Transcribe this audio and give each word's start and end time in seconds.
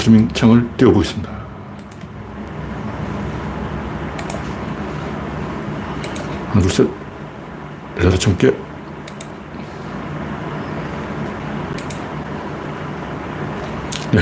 스트리밍 0.00 0.28
창을 0.28 0.66
띄워보겠습니다. 0.78 1.30
하나, 6.48 6.60
둘, 6.62 6.70
셋. 6.70 6.88
여섯, 8.02 8.16
천 8.16 8.38
개. 8.38 8.50
네. 14.10 14.20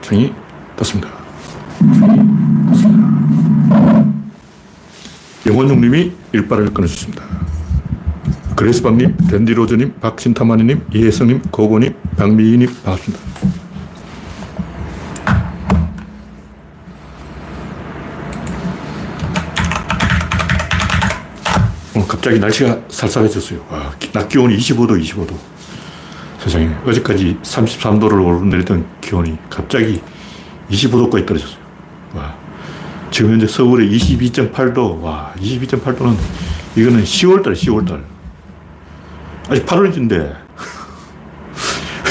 창이 0.00 0.32
떴습니다. 0.76 1.10
영원용님이 5.46 6.12
일발을 6.32 6.72
끊어주습니다 6.72 7.24
그레스방님, 8.56 9.16
댄디로즈님, 9.28 10.00
박신타마니님, 10.00 10.86
이혜성님, 10.94 11.42
고고님, 11.50 11.94
박미희님, 12.16 12.68
반갑습니다. 12.84 13.28
어, 21.98 22.06
갑자기 22.28 22.40
날씨가 22.40 22.78
쌀쌀해졌어요. 22.90 23.64
와, 23.70 23.90
낮 24.12 24.28
기온이 24.28 24.54
25도, 24.58 25.02
25도. 25.02 25.34
세상에. 26.40 26.68
어제까지 26.84 27.38
33도를 27.42 28.22
오르내리던 28.22 28.86
기온이 29.00 29.38
갑자기 29.48 30.02
25도까지 30.70 31.26
떨어졌어요. 31.26 31.58
와. 32.14 32.34
지금 33.10 33.32
현재 33.32 33.46
서울에 33.46 33.88
22.8도. 33.88 35.00
와, 35.00 35.32
22.8도는 35.38 36.16
이거는 36.76 37.02
10월달, 37.02 37.54
10월달. 37.54 38.04
아직 39.48 39.64
8월인데 39.64 40.36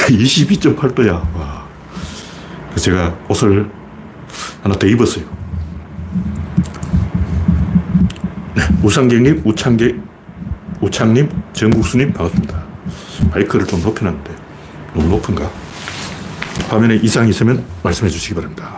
22.8도야. 0.07 1.11
와. 1.37 1.67
제가 2.75 3.15
옷을 3.29 3.69
하나 4.63 4.73
더 4.73 4.87
입었어요. 4.87 5.25
네, 8.55 8.63
우상경님, 8.83 9.41
우창계, 9.43 9.95
우창님, 10.81 11.29
정국수님 11.53 12.13
반갑습니다. 12.13 12.63
마이크를 13.31 13.65
좀 13.65 13.81
높여놨는데 13.81 14.31
너무 14.93 15.07
높은가? 15.09 15.49
화면에 16.69 16.95
이상이 16.95 17.29
있으면 17.31 17.63
말씀해 17.83 18.09
주시기 18.09 18.35
바랍니다. 18.35 18.77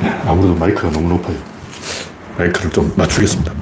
네, 0.00 0.08
아무래도 0.26 0.54
마이크가 0.54 0.90
너무 0.90 1.08
높아요. 1.10 1.36
마이크를 2.38 2.70
좀 2.70 2.92
낮추겠습니다. 2.96 3.52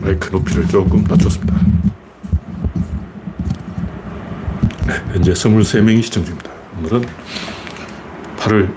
마이크 0.00 0.30
높이를 0.30 0.66
조금 0.68 1.04
낮췄습니다. 1.04 1.54
네, 4.86 4.94
현재 5.12 5.32
23명이 5.32 6.02
시청 6.02 6.24
중입니다. 6.24 6.45
오늘은 6.86 7.04
8월 8.36 8.72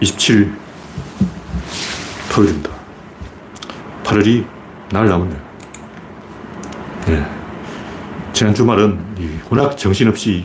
27일 0.00 0.52
토요일입니다. 2.32 2.70
8월이 4.02 4.44
날 4.90 5.08
남았네요. 5.08 5.40
네. 7.06 7.26
지난 8.32 8.52
주말은 8.52 8.98
워낙 9.48 9.76
정신없이 9.78 10.44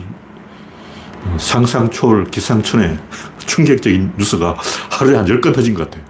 상상초월 1.38 2.26
기상천외 2.26 2.96
충격적인 3.46 4.12
뉴스가 4.16 4.56
하루에 4.90 5.16
한 5.16 5.26
10건 5.26 5.52
터진 5.52 5.74
것 5.74 5.90
같아요. 5.90 6.04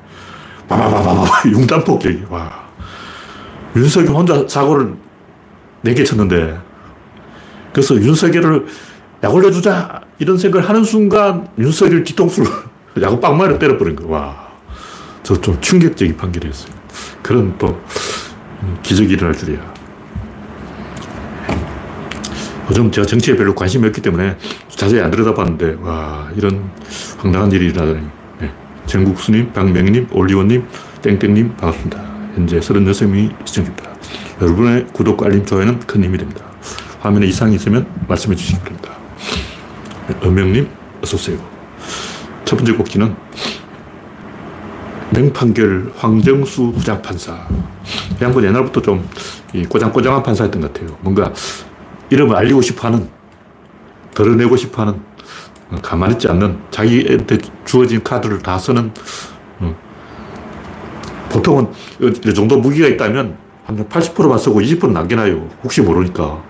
바바바바바 0.68 1.48
융단 1.48 1.84
폭격이. 1.84 2.24
와. 2.28 2.66
윤석열 3.74 4.14
혼자 4.14 4.46
사고를 4.46 4.94
4개 5.84 6.04
쳤는데, 6.04 6.60
그래서 7.72 7.94
윤석열을 7.94 8.66
약 9.22 9.34
올려주자, 9.34 10.05
이런 10.18 10.38
생각을 10.38 10.68
하는 10.68 10.84
순간 10.84 11.48
윤석열 11.58 12.04
뒤통수를 12.04 12.50
야구 13.02 13.20
빵 13.20 13.36
마를 13.36 13.58
때려버린 13.58 13.96
거. 13.96 14.06
와. 14.08 14.46
저 15.22 15.34
좀 15.40 15.60
충격적인 15.60 16.16
판결이었어요. 16.16 16.72
그런 17.22 17.56
또 17.58 17.80
기적이 18.82 19.14
일어날 19.14 19.36
줄이야. 19.36 19.74
요즘 22.70 22.90
제가 22.90 23.06
정치에 23.06 23.36
별로 23.36 23.54
관심이 23.54 23.86
없기 23.88 24.00
때문에 24.02 24.36
자세히 24.68 25.00
안 25.00 25.10
들여다봤는데, 25.10 25.78
와, 25.82 26.28
이런 26.36 26.70
황당한 27.18 27.50
일이 27.52 27.66
일어나다니. 27.66 28.06
네. 28.40 28.52
정국수님, 28.86 29.52
박명희님, 29.52 30.08
올리원님, 30.12 30.64
땡땡님, 31.02 31.56
반갑습니다. 31.56 31.98
현재 32.34 32.58
36명이 32.58 33.34
시청 33.46 33.64
중입니다. 33.64 33.90
여러분의 34.42 34.86
구독과 34.92 35.26
알림, 35.26 35.44
좋아요는 35.44 35.80
큰 35.80 36.04
힘이 36.04 36.18
됩니다. 36.18 36.44
화면에 37.00 37.26
이상이 37.26 37.54
있으면 37.56 37.86
말씀해 38.08 38.34
주시기 38.36 38.58
바랍니다. 38.60 38.85
은명님, 40.22 40.68
어서오세요. 41.02 41.38
첫 42.44 42.56
번째 42.56 42.72
곡지는 42.74 43.14
맹판결 45.10 45.92
황정수 45.96 46.72
부장판사. 46.72 47.46
이 48.20 48.24
양반 48.24 48.44
옛날부터 48.44 48.82
좀 48.82 49.08
꼬장꼬장한 49.68 50.22
판사였던 50.22 50.60
것 50.60 50.72
같아요. 50.72 50.96
뭔가 51.00 51.32
이름을 52.10 52.36
알리고 52.36 52.60
싶어 52.62 52.88
하는, 52.88 53.08
드러내고 54.14 54.56
싶어 54.56 54.82
하는, 54.82 55.00
가만히 55.82 56.14
있지 56.14 56.28
않는, 56.28 56.58
자기한테 56.70 57.38
주어진 57.64 58.02
카드를 58.02 58.40
다 58.40 58.58
쓰는, 58.58 58.92
보통은 61.30 61.68
이 62.00 62.34
정도 62.34 62.56
무기가 62.58 62.86
있다면 62.88 63.36
한 63.64 63.88
80%만 63.88 64.38
쓰고 64.38 64.60
20% 64.60 64.92
남겨놔요. 64.92 65.48
혹시 65.64 65.80
모르니까. 65.82 66.42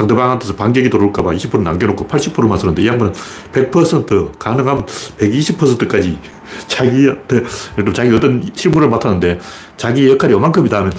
상대방한테서 0.00 0.56
반격이 0.56 0.88
들어올까봐 0.88 1.32
20% 1.32 1.62
남겨놓고 1.62 2.06
80%만 2.06 2.58
쓰는데 2.58 2.82
이 2.82 2.86
양반은 2.86 3.12
100% 3.52 4.38
가능하면 4.38 4.86
120%까지 4.86 6.18
자기한테, 6.66 7.44
자기 7.92 8.14
어떤 8.14 8.48
실무를 8.54 8.88
맡았는데 8.88 9.38
자기 9.76 10.08
역할이 10.08 10.32
요만큼이다 10.32 10.78
하면 10.78 10.92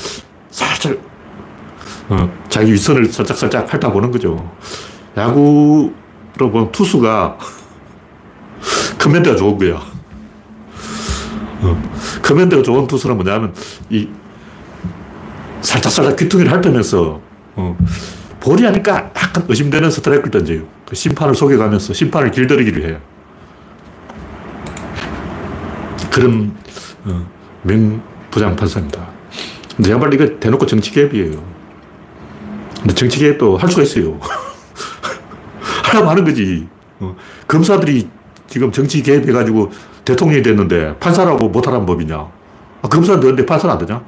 살짝, 0.49 0.97
어, 2.09 2.31
자기 2.49 2.73
윗선을 2.73 3.07
살짝살짝 3.07 3.71
핥아보는 3.73 4.11
거죠. 4.11 4.51
야구로 5.17 5.91
보면 6.37 6.71
투수가 6.71 7.37
커맨드가 8.99 9.35
좋은 9.35 9.57
거야. 9.57 9.81
어, 11.61 11.91
커맨드가 12.21 12.61
좋은 12.61 12.87
투수는 12.87 13.15
뭐냐면 13.17 13.53
이 13.89 14.07
살짝살짝 15.61 16.15
귀퉁이를 16.17 16.51
핥으면서 16.51 17.19
어, 17.55 17.77
볼이 18.41 18.65
하니까 18.65 19.11
약간 19.15 19.45
의심되는 19.47 19.89
스트라이크를 19.89 20.31
던져요. 20.31 20.63
그 20.85 20.95
심판을 20.95 21.35
속여가면서 21.35 21.93
심판을 21.93 22.31
길들이기를 22.31 22.89
해요. 22.89 22.99
그런 26.11 26.53
어, 27.05 27.25
맹부장 27.61 28.55
판사입니다. 28.55 29.07
근데 29.77 29.91
양반 29.91 30.11
이거 30.11 30.27
대놓고 30.39 30.65
정치개입이에요. 30.65 31.43
근데 32.79 32.93
정치개입도 32.93 33.57
할 33.57 33.69
수가 33.69 33.83
있어요. 33.83 34.19
하라고 35.85 36.09
하는 36.09 36.25
거지. 36.25 36.67
어, 36.99 37.15
검사들이 37.47 38.09
지금 38.47 38.71
정치 38.71 39.03
개입해가지고 39.03 39.71
대통령이 40.03 40.41
됐는데 40.41 40.97
판사라고 40.99 41.47
못하라는 41.49 41.85
법이냐. 41.85 42.17
아, 42.17 42.87
검사는 42.89 43.19
되는데 43.19 43.45
판사는 43.45 43.71
안 43.71 43.85
되냐? 43.85 44.03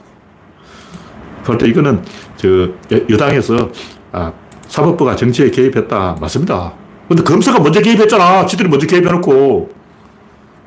그럴 1.43 1.69
이거는 1.69 2.03
저 2.37 2.69
여당에서 3.09 3.69
아, 4.13 4.31
사법부가 4.67 5.15
정치에 5.15 5.49
개입했다. 5.49 6.17
맞습니다. 6.21 6.73
근데 7.07 7.23
검사가 7.23 7.59
먼저 7.59 7.81
개입했잖아. 7.81 8.45
지들이 8.45 8.69
먼저 8.69 8.87
개입해놓고. 8.87 9.69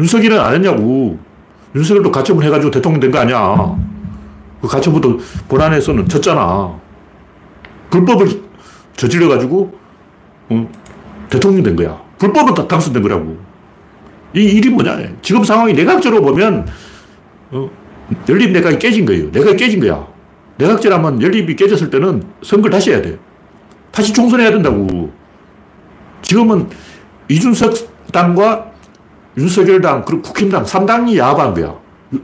윤석열은 0.01 0.39
안 0.39 0.55
했냐고. 0.55 1.19
윤석열도 1.75 2.11
가처분 2.13 2.45
해가지고 2.45 2.71
대통령 2.71 3.01
된 3.01 3.11
거 3.11 3.19
아니야. 3.21 3.77
그 4.61 4.69
가처분도 4.69 5.19
본안에서는 5.49 6.09
쳤잖아. 6.09 6.75
불법을 7.91 8.43
저질러가지고, 8.97 9.73
어, 10.51 10.69
대통령 11.31 11.63
된 11.63 11.77
거야. 11.77 12.01
불법은 12.19 12.55
다 12.55 12.67
당선된 12.67 13.03
거라고. 13.03 13.37
이 14.35 14.41
일이 14.41 14.69
뭐냐. 14.71 14.99
지금 15.23 15.45
상황이 15.45 15.73
내각적으로 15.73 16.23
보면, 16.23 16.67
어, 17.53 17.71
연립 18.29 18.51
내각이 18.53 18.79
깨진 18.79 19.07
거예요. 19.07 19.29
내각이 19.31 19.57
깨진 19.57 19.81
거야. 19.81 20.07
내각제라면 20.59 21.23
연립이 21.23 21.55
깨졌을 21.55 21.91
때는 21.91 22.23
선거를 22.43 22.73
다시 22.73 22.91
해야 22.91 23.03
돼. 23.03 23.19
다시 23.97 24.13
총선해야 24.13 24.51
된다고. 24.51 25.11
지금은 26.21 26.69
이준석 27.31 28.13
당과 28.13 28.67
윤석열 29.39 29.81
당, 29.81 30.05
그리고 30.05 30.21
국힘당 30.21 30.65
3당이 30.65 31.17
야합한 31.17 31.55
거야. 31.55 31.75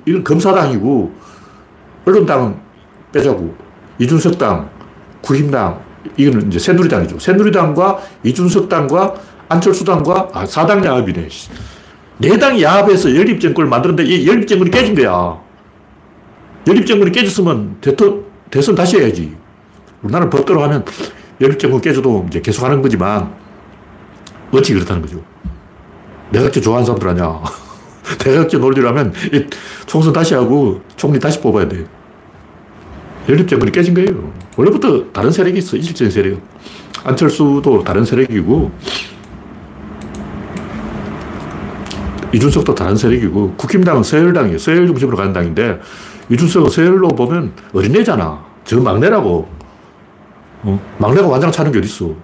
이건 0.04 0.22
검사당이고, 0.22 1.14
언론당은 2.04 2.56
빼자고. 3.10 3.54
이준석 3.98 4.36
당, 4.36 4.68
국힘당, 5.22 5.80
이거는 6.18 6.48
이제 6.48 6.58
새누리당이죠. 6.58 7.18
새누리당과 7.18 8.00
이준석 8.22 8.68
당과 8.68 9.14
안철수 9.48 9.82
당과, 9.82 10.28
아, 10.34 10.44
4당 10.44 10.84
야합이네. 10.84 11.26
네 12.18 12.38
당이 12.38 12.62
야합해서 12.62 13.16
연립정권을 13.16 13.70
만드는데 13.70 14.04
이 14.04 14.28
연립정권이 14.28 14.70
깨진 14.70 14.94
거야. 14.94 15.40
연립정권이 16.66 17.12
깨졌으면 17.12 17.78
대통, 17.80 18.24
대선 18.50 18.74
다시 18.74 18.98
해야지. 18.98 19.34
우리나라는 20.02 20.28
법대로 20.28 20.62
하면 20.64 20.84
연립정권 21.42 21.80
깨져도 21.80 22.24
이제 22.28 22.40
계속 22.40 22.64
하는 22.64 22.80
거지만 22.80 23.34
어찌 24.52 24.72
그렇다는 24.72 25.02
거죠. 25.02 25.22
내각제 26.30 26.60
좋아하는 26.60 26.86
사람들 26.86 27.08
아니야. 27.08 27.42
내각제 28.24 28.58
논리를 28.58 28.88
하면 28.88 29.12
총선 29.86 30.12
다시 30.12 30.34
하고 30.34 30.80
총리 30.96 31.18
다시 31.18 31.40
뽑아야 31.40 31.68
돼. 31.68 31.84
연립정권이 33.28 33.72
깨진 33.72 33.94
거예요. 33.94 34.32
원래부터 34.56 35.12
다른 35.12 35.30
세력이 35.30 35.58
있어. 35.58 35.76
이질적인 35.76 36.10
세력. 36.10 36.40
안철수도 37.04 37.82
다른 37.84 38.04
세력이고, 38.04 38.70
이준석도 42.32 42.74
다른 42.74 42.96
세력이고, 42.96 43.54
국힘당은 43.56 44.02
서열당이에요. 44.02 44.58
서열 44.58 44.86
중심으로 44.86 45.16
가는 45.16 45.32
당인데, 45.32 45.80
이준석은 46.30 46.70
서열로 46.70 47.08
보면 47.08 47.52
어린애잖아. 47.72 48.44
저 48.64 48.80
막내라고. 48.80 49.61
어? 50.62 50.80
막내가 50.98 51.26
완장 51.26 51.50
차는 51.50 51.72
게 51.72 51.78
어딨어. 51.78 52.14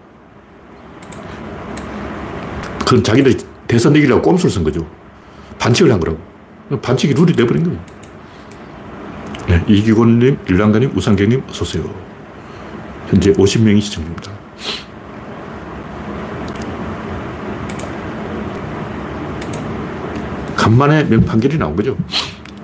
그건 2.81 3.05
자기들 3.05 3.37
대선 3.67 3.94
이기려고 3.94 4.23
꼼수를 4.23 4.50
쓴 4.50 4.64
거죠. 4.64 4.87
반칙을 5.58 5.93
한 5.93 6.00
거라고. 6.00 6.19
반칙이 6.81 7.14
룰이 7.14 7.32
돼버린 7.35 7.64
거예요. 7.64 7.79
네, 9.49 9.64
이기곤님, 9.67 10.38
일랑가님, 10.49 10.96
우상경님, 10.96 11.43
어서오세요. 11.49 11.85
현재 13.08 13.32
50명이 13.32 13.81
시청 13.81 14.05
중입니다. 14.05 14.32
간만에 20.55 21.05
명판결이 21.05 21.56
나온 21.56 21.75
거죠. 21.75 21.96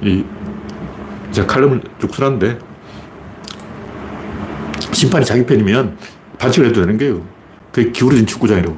이, 0.02 0.24
제가 1.32 1.46
칼럼을 1.46 1.80
쭉 1.98 2.14
써놨는데, 2.14 2.58
심판이 5.04 5.24
자기 5.24 5.44
편이면 5.44 5.96
반칙을 6.38 6.68
해도 6.68 6.80
되는 6.80 6.96
거예요. 6.96 7.22
그게 7.72 7.90
기울어진 7.90 8.26
축구장이라고. 8.26 8.76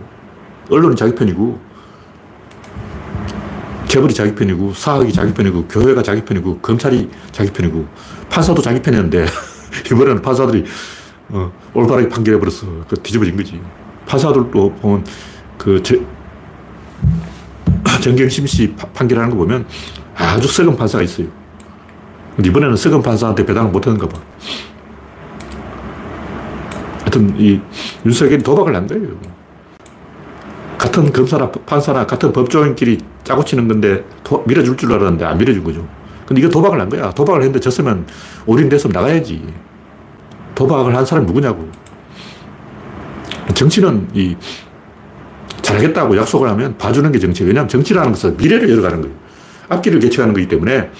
언론은 0.70 0.96
자기 0.96 1.14
편이고, 1.14 1.60
재벌이 3.86 4.12
자기 4.12 4.34
편이고, 4.34 4.74
사학이 4.74 5.12
자기 5.12 5.32
편이고, 5.32 5.68
교회가 5.68 6.02
자기 6.02 6.24
편이고, 6.24 6.58
검찰이 6.58 7.08
자기 7.30 7.52
편이고, 7.52 7.86
판사도 8.28 8.60
자기 8.60 8.82
편이었는데, 8.82 9.26
이번에는 9.86 10.22
판사들이 10.22 10.64
어, 11.28 11.52
올바르게 11.74 12.08
판결해버렸어. 12.08 12.84
그 12.88 12.96
뒤집어진 13.02 13.36
거지. 13.36 13.60
판사들도 14.06 14.74
보면 14.74 15.04
그 15.58 15.82
저, 15.82 15.96
정경심 18.00 18.46
씨 18.46 18.72
판결하는 18.94 19.30
거 19.30 19.36
보면 19.36 19.66
아주 20.14 20.46
썩은 20.46 20.76
판사가 20.76 21.02
있어요. 21.02 21.26
이번에는 22.44 22.76
썩은 22.76 23.02
판사한테 23.02 23.44
배당을 23.44 23.72
못 23.72 23.84
하는가 23.84 24.08
봐. 24.08 24.20
하여튼 27.16 27.34
이 27.38 27.60
윤석열이 28.04 28.42
도박을 28.42 28.76
한 28.76 28.86
거예요. 28.86 29.08
같은 30.76 31.10
검사나 31.10 31.50
판사나 31.50 32.06
같은 32.06 32.32
법조인끼리 32.32 32.98
짜고 33.24 33.44
치는 33.44 33.66
건데 33.66 34.04
도, 34.22 34.44
밀어줄 34.46 34.76
줄 34.76 34.92
알았는데 34.92 35.24
안 35.24 35.38
밀어준 35.38 35.64
거죠. 35.64 35.86
근데 36.26 36.42
이거 36.42 36.50
도박을 36.50 36.80
한 36.80 36.88
거야. 36.88 37.10
도박을 37.12 37.40
했는데 37.40 37.60
졌으면 37.60 38.06
올인됐으면 38.44 38.92
나가야지. 38.92 39.42
도박을 40.54 40.94
한 40.94 41.04
사람이 41.06 41.26
누구냐고. 41.26 41.68
정치는 43.54 44.08
이 44.12 44.36
잘하겠다고 45.62 46.16
약속을 46.16 46.48
하면 46.50 46.76
봐주는 46.76 47.10
게 47.10 47.18
정치. 47.18 47.44
왜냐하면 47.44 47.68
정치라는 47.68 48.10
것은 48.12 48.36
미래를 48.36 48.68
열어가는 48.70 49.00
거예요. 49.00 49.16
앞길을 49.68 49.98
개척하는 50.00 50.34
거기 50.34 50.46
때문에 50.46 50.90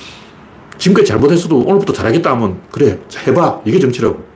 지금까지 0.79 1.09
잘못했어도 1.09 1.61
오늘부터 1.61 1.93
잘하겠다 1.93 2.31
하면 2.33 2.61
그래, 2.71 2.99
해봐. 3.27 3.61
이게 3.65 3.79
정치라고. 3.79 4.36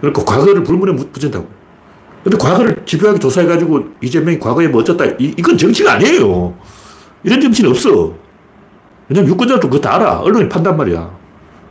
그러니까 0.00 0.24
과거를 0.24 0.62
불문에 0.62 0.96
붙인다고. 1.12 1.46
근데 2.22 2.36
과거를 2.36 2.82
집요하게 2.84 3.18
조사해가지고 3.18 3.84
이재명이 4.02 4.38
과거에 4.38 4.68
뭐 4.68 4.80
어쩌다. 4.80 5.04
이, 5.18 5.34
이건 5.36 5.56
정치가 5.56 5.94
아니에요. 5.94 6.54
이런 7.22 7.40
정치는 7.40 7.70
없어. 7.70 8.14
왜냐면 9.08 9.30
유권자도 9.30 9.68
그거 9.68 9.80
다 9.80 9.96
알아. 9.96 10.20
언론이 10.20 10.48
판단 10.48 10.76
말이야. 10.76 11.10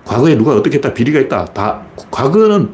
과거에 0.06 0.36
누가 0.36 0.56
어떻게 0.56 0.78
했다, 0.78 0.94
비리가 0.94 1.20
있다. 1.20 1.46
다, 1.46 1.82
과거는 2.10 2.74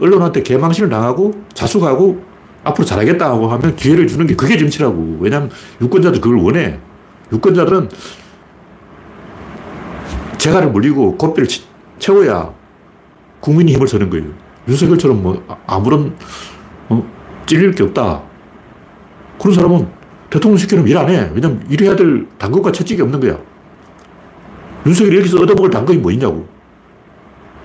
언론한테 0.00 0.42
개망신을 0.42 0.90
당하고 0.90 1.32
자숙하고 1.54 2.22
앞으로 2.64 2.84
잘하겠다 2.84 3.32
고 3.32 3.46
하면 3.48 3.76
기회를 3.76 4.08
주는 4.08 4.26
게 4.26 4.34
그게 4.34 4.58
정치라고. 4.58 5.18
왜냐면 5.20 5.50
유권자들 5.80 6.20
그걸 6.20 6.38
원해. 6.38 6.78
유권자들은 7.32 7.88
재갈을 10.38 10.70
물리고 10.70 11.16
고삐를 11.16 11.48
채워야 11.98 12.52
국민이 13.40 13.72
힘을 13.74 13.86
쓰는 13.86 14.10
거예요. 14.10 14.26
윤석열처럼 14.68 15.22
뭐 15.22 15.42
아무런 15.66 16.14
어, 16.88 17.04
찔릴 17.46 17.72
게 17.72 17.82
없다. 17.84 18.22
그런 19.40 19.54
사람은 19.54 19.88
대통령 20.30 20.58
시키면 20.58 20.86
일 20.88 20.96
안 20.96 21.08
해. 21.08 21.30
왜냐면 21.34 21.64
일해야 21.68 21.94
될 21.94 22.26
당근과 22.38 22.72
채찍이 22.72 23.00
없는 23.02 23.20
거야. 23.20 23.38
윤석열이 24.86 25.18
여기서 25.18 25.40
얻어먹을 25.42 25.70
당근이 25.70 25.98
뭐 25.98 26.10
있냐고. 26.12 26.46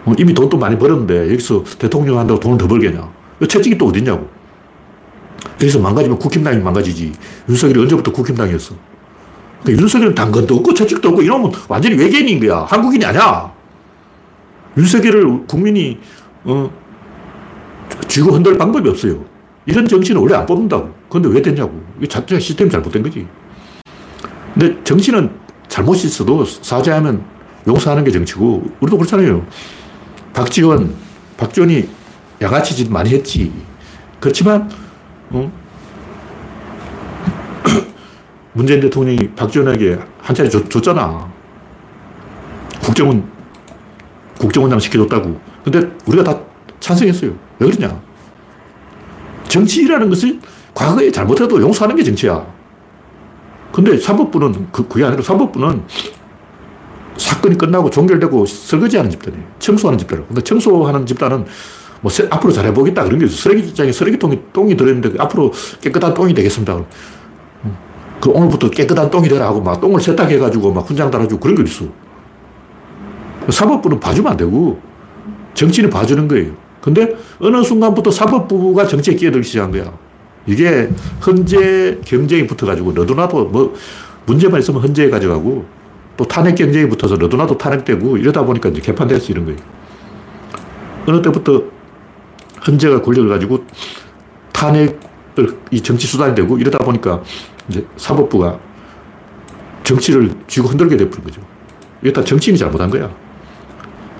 어, 0.06 0.13
이미 0.18 0.33
돈도 0.33 0.57
많이 0.57 0.77
벌었는데 0.77 1.31
여기서 1.31 1.63
대통령 1.80 2.18
한다고 2.19 2.39
돈을 2.39 2.57
더 2.57 2.68
벌겠냐. 2.68 3.09
채찍이 3.47 3.77
또 3.77 3.88
어딨냐고. 3.88 4.27
여기서 5.62 5.80
망가지면 5.80 6.19
국힘당이 6.19 6.59
망가지지. 6.59 7.12
윤석열이 7.50 7.80
언제부터 7.81 8.12
국힘당이었어. 8.12 8.75
그러니까 9.62 9.81
윤석열은 9.83 10.15
당근도 10.15 10.56
없고 10.56 10.74
채찍도 10.74 11.09
없고 11.09 11.21
이러면 11.21 11.51
완전히 11.68 11.95
외계인인 11.95 12.39
거야. 12.39 12.63
한국인이 12.63 13.04
아니야. 13.06 13.51
윤석열을 14.77 15.45
국민이 15.47 16.00
어, 16.44 16.71
쥐고 18.07 18.31
흔들 18.31 18.57
방법이 18.57 18.89
없어요. 18.89 19.24
이런 19.65 19.88
정치는 19.88 20.21
원래 20.21 20.36
안 20.36 20.45
뽑는다고. 20.45 20.94
그런데 21.09 21.30
왜 21.30 21.42
됐냐고. 21.42 21.81
이게 21.98 22.07
자체가 22.07 22.39
시스템이 22.39 22.69
잘못된 22.69 23.03
거지. 23.03 23.27
근데 24.53 24.83
정치는 24.83 25.30
잘못이 25.68 26.07
있어도 26.07 26.44
사죄하면 26.44 27.24
용서하는 27.68 28.03
게 28.03 28.12
정치고, 28.12 28.63
우리도 28.80 28.98
그렇잖아요. 28.98 29.45
박지원, 30.33 30.94
박지원이 31.38 31.88
양아치 32.42 32.75
짓 32.75 32.92
많이 32.92 33.12
했지. 33.12 33.51
그렇지만, 34.19 34.69
어? 35.30 35.51
문재인 38.54 38.81
대통령이 38.81 39.30
박지원에게 39.36 40.00
한 40.19 40.36
차례 40.36 40.50
줬, 40.50 40.69
줬잖아. 40.69 41.31
국정원, 42.81 43.24
국정원장 44.39 44.80
시켜줬다고. 44.80 45.39
근데 45.63 45.92
우리가 46.07 46.24
다 46.24 46.39
찬성했어요. 46.80 47.50
왜 47.62 47.69
그러냐? 47.69 48.02
정치라는 49.47 50.09
것은 50.09 50.42
과거에 50.74 51.12
잘못해도 51.12 51.62
용서하는 51.62 51.95
게 51.95 52.04
정치야. 52.04 52.45
근데 53.71 53.97
사법부는 53.97 54.68
그, 54.71 54.88
그게 54.88 55.06
아니라 55.06 55.21
사법부는 55.21 55.83
사건이 57.18 57.57
끝나고 57.57 57.90
종결되고 57.90 58.45
설거지하는 58.45 59.12
집단이에요. 59.12 59.44
청소하는 59.59 60.00
집단이에요. 60.00 60.28
근데 60.28 60.42
청소하는 60.42 61.06
집단은 61.06 61.45
뭐 62.02 62.09
세, 62.09 62.28
앞으로 62.31 62.52
잘해보겠다 62.52 63.04
그런 63.04 63.19
게 63.19 63.26
있어. 63.26 63.35
쓰레기장에 63.35 63.92
쓰레기통에 63.92 64.42
똥이 64.52 64.76
들어있는데 64.76 65.21
앞으로 65.21 65.52
깨끗한 65.81 66.14
똥이 66.16 66.33
되겠습니다. 66.33 66.83
그 68.19 68.30
오늘부터 68.31 68.69
깨끗한 68.69 69.12
똥이 69.12 69.30
되라 69.30 69.47
하고 69.47 69.62
막 69.62 69.80
똥을 69.80 70.02
세탁해가지고 70.02 70.74
막 70.74 70.88
훈장 70.90 71.12
달아주고 71.12 71.40
그런 71.40 71.56
게 71.56 71.64
있어. 71.64 71.85
사법부는 73.50 74.00
봐주면 74.00 74.31
안 74.31 74.38
되고 74.38 74.80
정치는 75.54 75.90
봐주는 75.90 76.28
거예요. 76.28 76.70
근데 76.81 77.16
어느 77.40 77.64
순간부터 77.64 78.11
사법부가 78.11 78.88
정치에 78.88 79.16
끼어들기 79.16 79.47
시작한 79.47 79.71
거야. 79.71 79.94
이게 80.47 80.90
헌재 81.26 82.00
경쟁이 82.04 82.47
붙어가지고 82.47 82.94
너도나도 82.94 83.45
뭐 83.45 83.76
문제만 84.26 84.59
있으면 84.59 84.81
헌재에 84.81 85.09
가져가고 85.09 85.66
또 86.18 86.26
탄핵 86.26 86.56
경쟁이 86.56 86.90
붙어서 86.90 87.16
너도나도 87.16 87.57
탄핵되고 87.57 88.18
이러다 88.18 88.44
보니까 88.44 88.69
이제 88.69 88.81
개판돼서 88.81 89.31
이런 89.31 89.45
거예요. 89.45 89.59
어느 91.07 91.21
때부터 91.21 91.64
헌재가 92.68 93.02
권력을 93.02 93.30
가지고 93.30 93.64
탄핵을 94.52 95.57
이 95.71 95.81
정치 95.81 96.07
수단이 96.07 96.35
되고 96.35 96.57
이러다 96.57 96.80
보니까 96.80 97.21
이제 97.69 97.85
사법부가 97.97 98.59
정치를 99.83 100.31
쥐고 100.47 100.69
흔들게 100.69 100.97
돼버린 100.97 101.23
거죠. 101.23 101.42
이게 102.02 102.11
다 102.11 102.23
정치인이 102.23 102.57
잘못한 102.57 102.90
거야. 102.90 103.11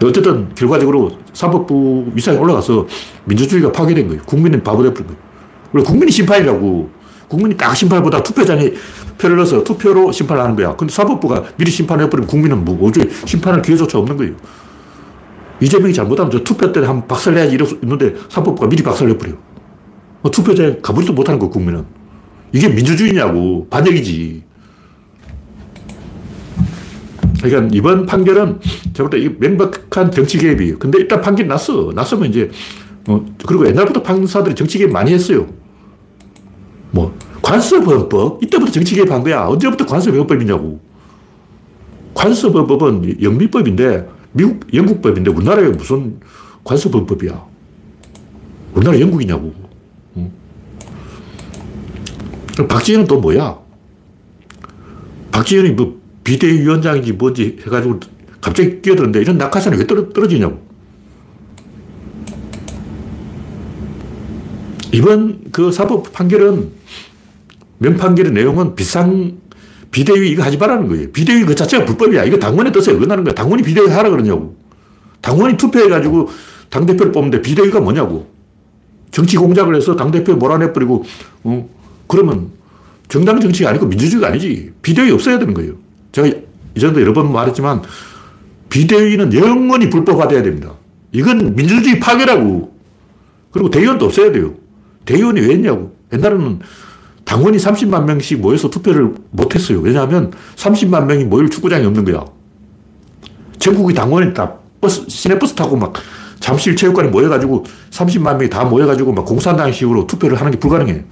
어쨌든 0.08 0.54
결과적으로 0.56 1.12
사법부 1.34 2.12
위상이 2.14 2.38
올라가서 2.38 2.88
민주주의가 3.26 3.72
파괴된 3.72 4.08
거예요. 4.08 4.22
국민은 4.24 4.64
바보 4.64 4.84
돼버린 4.84 5.08
거예요. 5.08 5.22
원래 5.74 5.86
국민이 5.86 6.12
심판이라고. 6.12 6.90
국민이 7.28 7.56
딱 7.56 7.74
심판보다 7.76 8.22
투표장에 8.24 8.74
표를 9.18 9.38
넣어서 9.38 9.64
투표로 9.64 10.12
심판을 10.12 10.44
하는 10.44 10.56
거야. 10.56 10.76
근데 10.76 10.92
사법부가 10.92 11.44
미리 11.56 11.72
심판을 11.72 12.04
해버리면 12.06 12.28
국민은 12.28 12.66
뭐, 12.66 12.88
어째 12.88 13.08
심판할 13.26 13.62
기회조차 13.62 13.98
없는 14.00 14.18
거예요. 14.18 14.34
이재명이 15.62 15.94
잘못하면 15.94 16.32
저 16.32 16.44
투표 16.44 16.72
때 16.72 16.82
한 16.82 17.08
박살 17.08 17.36
내야지 17.36 17.54
이러고 17.56 17.72
있는데 17.84 18.16
사법부가 18.28 18.68
미리 18.68 18.84
박살 18.84 19.08
내버려. 19.08 19.34
뭐 20.22 20.32
투표장에 20.32 20.78
가보지도 20.82 21.14
못하는 21.14 21.40
거 21.40 21.50
국민은. 21.50 21.86
이게 22.52 22.68
민주주의냐고. 22.68 23.68
반역이지. 23.70 24.44
그러니까 27.42 27.76
이번 27.76 28.06
판결은 28.06 28.60
제가 28.94 29.10
볼때 29.10 29.36
명백한 29.40 30.12
정치 30.12 30.38
개입이에요. 30.38 30.78
근데 30.78 31.00
일단 31.00 31.22
판결이 31.22 31.48
났어. 31.48 31.92
났으면 31.94 32.30
이제 32.30 32.52
어, 33.08 33.26
그리고 33.46 33.68
옛날부터 33.68 34.04
판사들이 34.04 34.56
정치 34.56 34.78
개입 34.78 34.92
많이 34.92 35.12
했어요. 35.12 35.48
뭐, 36.92 37.16
관습헌법? 37.42 38.44
이때부터 38.44 38.72
정치 38.72 38.96
개입한 38.96 39.24
거야. 39.24 39.48
언제부터 39.48 39.86
관습헌법이냐고. 39.86 40.80
관습헌법은 42.14 43.24
영미법인데, 43.24 44.08
미국, 44.34 44.68
영국법인데, 44.74 45.32
우리나라에 45.32 45.70
무슨 45.70 46.20
관습헌법이야. 46.64 47.44
우리나라 48.76 49.00
영국이냐고. 49.00 49.54
응? 50.18 50.32
박지현은 52.68 53.08
또 53.08 53.20
뭐야? 53.20 53.58
박지현이 55.32 55.72
뭐 55.72 56.01
비대위원장인지 56.24 57.14
뭔지 57.14 57.58
해가지고 57.66 58.00
갑자기 58.40 58.82
끼어드는데 58.82 59.22
이런 59.22 59.38
낙하산이 59.38 59.78
왜 59.78 59.88
떨어, 59.88 60.10
떨어지냐고. 60.10 60.60
이번 64.94 65.40
그 65.52 65.72
사법 65.72 66.12
판결은 66.12 66.72
명판결의 67.80 68.32
내용은 68.34 68.76
비상 68.76 69.38
비대위 69.92 70.30
이거 70.32 70.44
하지 70.44 70.58
말라는 70.58 70.88
거예요. 70.88 71.12
비대위 71.12 71.44
그 71.44 71.56
자체가 71.56 71.86
불법이야. 71.86 72.24
이거 72.26 72.38
당원의 72.38 72.72
뜻에 72.72 72.92
어긋나는 72.94 73.24
거야. 73.24 73.34
당원이 73.34 73.64
비대위 73.64 73.90
하라 73.90 74.10
그러냐고. 74.10 74.56
당원이 75.22 75.58
투표해가지고 75.58 76.30
당대표를 76.70 77.12
뽑는데 77.12 77.42
비대위가 77.42 77.80
뭐냐고. 77.82 78.32
정치 79.12 79.36
공작을 79.36 79.76
해서 79.76 79.98
당대표 79.98 80.36
몰아내버리고, 80.36 81.04
어, 81.44 81.70
그러면 82.08 82.52
정당 83.10 83.42
정치가 83.42 83.70
아니고 83.72 83.88
민주주의가 83.88 84.30
아니지. 84.30 84.72
비대위 84.82 85.12
없어야 85.12 85.38
되는 85.38 85.54
거예요. 85.54 85.74
제가 86.12 86.30
이전도 86.76 87.02
여러 87.02 87.14
번 87.14 87.32
말했지만 87.32 87.84
비대위는 88.70 89.34
영원히 89.34 89.90
불법화돼야 89.90 90.44
됩니다. 90.44 90.74
이건 91.12 91.56
민주주의 91.56 92.00
파괴라고. 92.00 92.74
그리고 93.52 93.70
대의원도 93.70 94.06
없어야 94.06 94.32
돼요. 94.32 94.54
대의원이 95.06 95.42
왜 95.42 95.54
했냐고. 95.56 95.96
옛날에는 96.14 96.60
당원이 97.26 97.58
30만 97.58 98.06
명씩 98.06 98.40
모여서 98.40 98.70
투표를 98.70 99.14
못 99.32 99.54
했어요. 99.56 99.80
왜냐하면 99.80 100.32
30만 100.56 101.06
명이 101.06 101.26
모일 101.26 101.50
축구장이 101.50 101.86
없는 101.86 102.06
거야. 102.06 102.26
전국의 103.60 103.96
당원이 103.96 104.34
다 104.34 104.56
버스, 104.80 105.08
시내버스 105.08 105.54
타고 105.56 105.76
막 105.76 105.94
잠실 106.40 106.76
체육관에 106.76 107.10
모여가지고 107.10 107.66
30만 107.92 108.38
명이 108.38 108.50
다 108.50 108.64
모여가지고 108.64 109.14
막 109.14 109.26
공산당식으로 109.26 110.08
투표를 110.08 110.40
하는 110.40 110.52
게 110.52 110.60
불가능해요. 110.60 111.04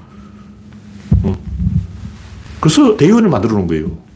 어. 1.24 1.38
그래서 2.60 2.98
대의원을 2.98 3.30
만들어 3.30 3.54
놓은 3.54 3.68
거예요. 3.68 4.09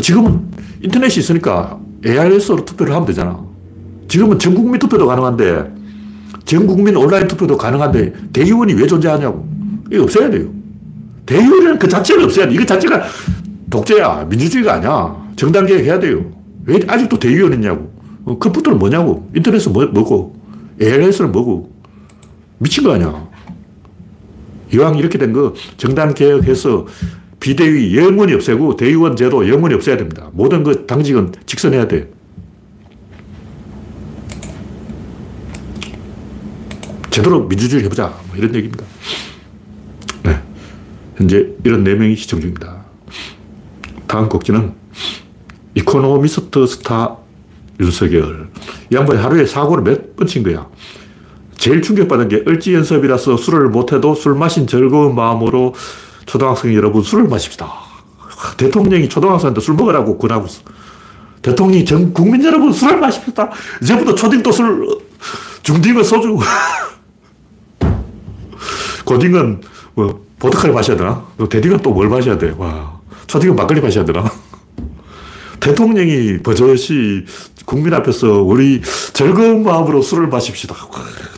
지금은 0.00 0.40
인터넷이 0.82 1.18
있으니까 1.20 1.78
ARS로 2.06 2.64
투표를 2.64 2.94
하면 2.94 3.06
되잖아. 3.06 3.40
지금은 4.08 4.38
전 4.38 4.54
국민 4.54 4.78
투표도 4.78 5.06
가능한데 5.06 5.72
전 6.44 6.66
국민 6.66 6.96
온라인 6.96 7.26
투표도 7.28 7.56
가능한데 7.56 8.12
대의원이 8.32 8.74
왜 8.74 8.86
존재하냐고. 8.86 9.48
이거 9.90 10.04
없어야 10.04 10.30
돼요. 10.30 10.48
대의원은 11.26 11.78
그 11.78 11.88
자체를 11.88 12.24
없애야 12.24 12.48
돼. 12.48 12.54
이거 12.54 12.64
자체가 12.64 13.02
독재야. 13.70 14.26
민주주의가 14.28 14.74
아니야. 14.74 15.16
정당 15.36 15.66
개혁해야 15.66 15.98
돼요. 16.00 16.24
왜 16.66 16.80
아직도 16.86 17.18
대의원 17.18 17.52
있냐고. 17.54 17.92
어, 18.24 18.38
컴퓨터는 18.38 18.78
뭐냐고. 18.78 19.28
인터넷은 19.34 19.72
뭐, 19.72 19.86
뭐고. 19.86 20.36
ALS는 20.80 21.32
뭐고. 21.32 21.70
미친 22.58 22.84
거 22.84 22.92
아니야. 22.94 23.28
이왕 24.72 24.96
이렇게 24.98 25.18
된 25.18 25.32
거 25.32 25.54
정당 25.76 26.14
개혁해서 26.14 26.86
비대위 27.40 27.96
영원히 27.96 28.34
없애고 28.34 28.76
대의원 28.76 29.16
제도 29.16 29.48
영원히 29.48 29.74
없애야 29.74 29.96
됩니다. 29.96 30.28
모든 30.32 30.62
그 30.62 30.86
당직은 30.86 31.32
직선해야 31.46 31.88
돼. 31.88 32.10
제대로 37.10 37.40
민주주의를 37.46 37.86
해보자. 37.86 38.14
뭐 38.28 38.36
이런 38.36 38.54
얘기입니다. 38.54 38.84
네. 40.22 40.40
현재 41.16 41.48
일흔네 41.64 41.82
명이 41.82 42.14
시청 42.16 42.40
중입니다. 42.40 42.84
다음 44.06 44.28
꼭지는 44.28 44.72
이코노미스트 45.74 46.66
스타 46.66 47.16
윤석열. 47.80 48.48
이 48.92 48.94
양반이 48.96 49.20
하루에 49.20 49.46
사고를 49.46 49.82
몇 49.82 50.16
번 50.16 50.26
친 50.26 50.42
거야. 50.42 50.68
제일 51.56 51.82
충격받은 51.82 52.28
게 52.28 52.44
을지 52.46 52.74
연습이라서 52.74 53.36
술을 53.36 53.68
못해도 53.68 54.14
술 54.14 54.34
마신 54.34 54.66
즐거운 54.66 55.14
마음으로 55.14 55.74
초등학생 56.26 56.74
여러분 56.74 57.02
술을 57.02 57.28
마십시다. 57.28 57.70
대통령이 58.56 59.08
초등학생한테 59.08 59.60
술 59.60 59.74
먹으라고 59.74 60.16
권하고 60.18 60.46
있어. 60.46 60.62
대통령이 61.42 61.84
전 61.84 62.12
국민 62.12 62.44
여러분 62.44 62.72
술을 62.72 62.98
마십시다. 62.98 63.50
이제부터 63.82 64.14
초딩도 64.14 64.52
술, 64.52 64.86
중딩은 65.62 66.04
소주. 66.04 66.38
고딩은 69.04 69.60
뭐 69.94 70.24
보드카를 70.38 70.74
마셔야 70.74 70.96
되나? 70.96 71.24
대딩은 71.50 71.78
또 71.78 71.92
뭘 71.92 72.08
마셔야 72.08 72.38
돼? 72.38 72.54
와. 72.56 72.98
초딩은 73.26 73.56
막걸리 73.56 73.80
마셔야 73.80 74.04
되나? 74.04 74.24
대통령이 75.60 76.38
버젓이 76.42 77.24
국민 77.66 77.92
앞에서 77.94 78.42
우리 78.42 78.80
즐거운 79.12 79.62
마음으로 79.62 80.02
술을 80.02 80.28
마십시다. 80.28 80.74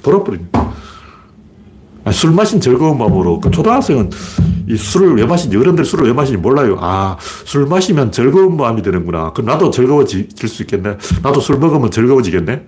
돌아버립니다. 0.02 0.72
술 2.10 2.32
마신 2.32 2.60
즐거운 2.60 2.98
마음으로. 2.98 3.40
그 3.40 3.50
초등학생은 3.50 4.10
이 4.68 4.76
술을 4.76 5.16
왜 5.16 5.24
마시는지, 5.26 5.56
어른들 5.56 5.84
술을 5.84 6.06
왜 6.06 6.12
마시는지 6.12 6.42
몰라요. 6.42 6.76
아, 6.80 7.16
술 7.44 7.66
마시면 7.66 8.10
즐거운 8.10 8.56
마음이 8.56 8.82
되는구나. 8.82 9.32
그럼 9.32 9.46
나도 9.46 9.70
즐거워질 9.70 10.28
수 10.48 10.62
있겠네. 10.62 10.96
나도 11.22 11.40
술 11.40 11.58
먹으면 11.58 11.90
즐거워지겠네. 11.90 12.66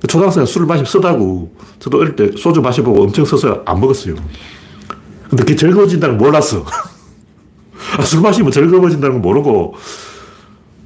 그 0.00 0.06
초등학생은 0.06 0.46
술을 0.46 0.66
마시면 0.66 0.86
쓰다고. 0.86 1.54
저도 1.78 1.98
어릴 1.98 2.16
때 2.16 2.30
소주 2.36 2.62
마셔보고 2.62 3.02
엄청 3.02 3.24
써서 3.24 3.62
안 3.66 3.80
먹었어요. 3.80 4.14
근데 5.28 5.44
그게 5.44 5.56
즐거워진다는 5.56 6.16
걸 6.16 6.28
몰랐어. 6.28 6.64
아, 7.98 8.02
술 8.02 8.20
마시면 8.22 8.52
즐거워진다는 8.52 9.16
걸 9.16 9.20
모르고, 9.20 9.74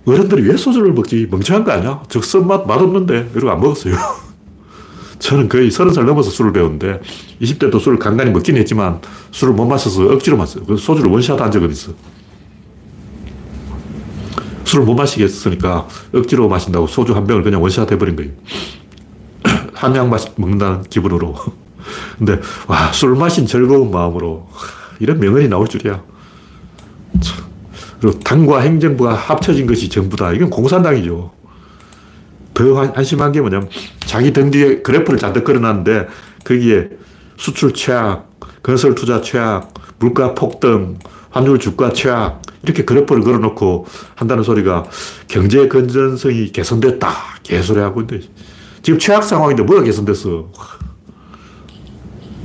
어른들이 0.07 0.43
왜 0.49 0.57
소주를 0.57 0.93
먹지? 0.93 1.29
멍청한 1.31 1.65
거 1.65 1.73
아니야? 1.73 2.03
저 2.09 2.21
쓴맛 2.21 2.67
맛없는데. 2.67 3.31
이러고 3.35 3.51
안 3.51 3.61
먹었어요. 3.61 3.95
저는 5.25 5.49
거의 5.49 5.71
서른 5.71 5.91
살 5.91 6.05
넘어서 6.05 6.29
술을 6.29 6.53
배웠는데, 6.53 7.01
20대 7.41 7.71
도 7.71 7.79
술을 7.79 7.99
간간히 7.99 8.31
먹긴 8.31 8.59
했지만, 8.59 9.01
술을 9.31 9.55
못 9.55 9.65
마셔서 9.65 10.05
억지로 10.13 10.37
마셨어요. 10.37 10.67
그래서 10.67 10.83
소주를 10.83 11.11
원샷 11.11 11.41
한 11.41 11.51
적은 11.51 11.71
있어. 11.71 11.93
술을 14.65 14.85
못 14.85 14.95
마시겠으니까 14.95 15.89
억지로 16.13 16.47
마신다고 16.47 16.87
소주 16.87 17.15
한 17.15 17.27
병을 17.27 17.43
그냥 17.43 17.63
원샷 17.63 17.91
해버린 17.91 18.17
거예요. 18.17 18.33
한약 19.73 20.11
먹는다는 20.37 20.83
기분으로. 20.91 21.35
근데, 22.19 22.39
와, 22.67 22.93
술 22.93 23.17
마신 23.17 23.47
즐거운 23.47 23.91
마음으로. 23.91 24.47
이런 25.01 25.19
명언이 25.21 25.49
나올 25.49 25.67
줄이야. 25.69 26.03
그리고 27.99 28.19
당과 28.21 28.61
행정부가 28.61 29.15
합쳐진 29.15 29.67
것이 29.67 29.89
정부다. 29.89 30.35
이건 30.35 30.51
공산당이죠. 30.51 31.33
더 32.55 32.83
한심한 32.95 33.33
게 33.33 33.41
뭐냐면, 33.41 33.69
자기 34.07 34.33
등 34.33 34.51
뒤에 34.51 34.83
그래프를 34.83 35.19
잔뜩 35.19 35.45
걸어놨는데, 35.45 36.09
거기에 36.45 36.91
수출 37.37 37.75
최악, 37.75 38.31
건설 38.63 38.95
투자 38.95 39.21
최악, 39.21 39.75
물가 39.99 40.35
폭등, 40.35 40.99
환율 41.31 41.59
주가 41.59 41.93
최악, 41.93 42.41
이렇게 42.63 42.85
그래프를 42.85 43.23
걸어놓고 43.23 43.87
한다는 44.15 44.43
소리가 44.43 44.85
경제 45.29 45.69
건전성이 45.69 46.51
개선됐다. 46.53 47.09
개소리 47.43 47.81
하고 47.81 48.01
있는데. 48.01 48.27
지금 48.83 48.99
최악 48.99 49.23
상황인데 49.25 49.63
뭐가 49.65 49.83
개선됐어? 49.83 50.51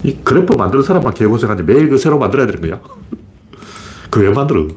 이 0.04 0.16
그래프 0.24 0.54
만드는 0.54 0.84
사람만 0.84 1.14
개고생하는데 1.14 1.72
매일 1.72 1.90
그 1.90 1.98
새로 1.98 2.18
만들어야 2.18 2.48
되는 2.48 2.62
거야. 2.62 2.82
그 4.10 4.22
왜 4.22 4.30
만들어? 4.30 4.68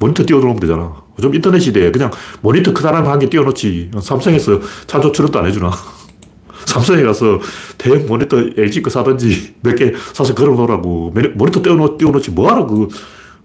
모니터 0.00 0.24
띄워놓으면 0.26 0.60
되잖아. 0.60 1.02
좀 1.20 1.34
인터넷 1.34 1.60
시대에 1.60 1.90
그냥 1.92 2.10
모니터 2.42 2.72
크다란 2.74 3.06
한 3.06 3.18
개 3.18 3.28
띄워놓지. 3.28 3.90
삼성에서 4.00 4.60
차조 4.86 5.12
출연도 5.12 5.38
안 5.38 5.46
해주나. 5.46 5.70
삼성에 6.66 7.02
가서 7.02 7.38
대형 7.78 8.06
모니터 8.06 8.38
LG 8.56 8.82
거 8.82 8.90
사든지 8.90 9.54
몇 9.62 9.76
개 9.76 9.92
사서 10.12 10.34
걸어놓으라고. 10.34 11.14
모니터 11.34 11.62
띄워놓, 11.62 11.98
띄워놓지 11.98 12.30
뭐하러 12.32 12.66
그, 12.66 12.88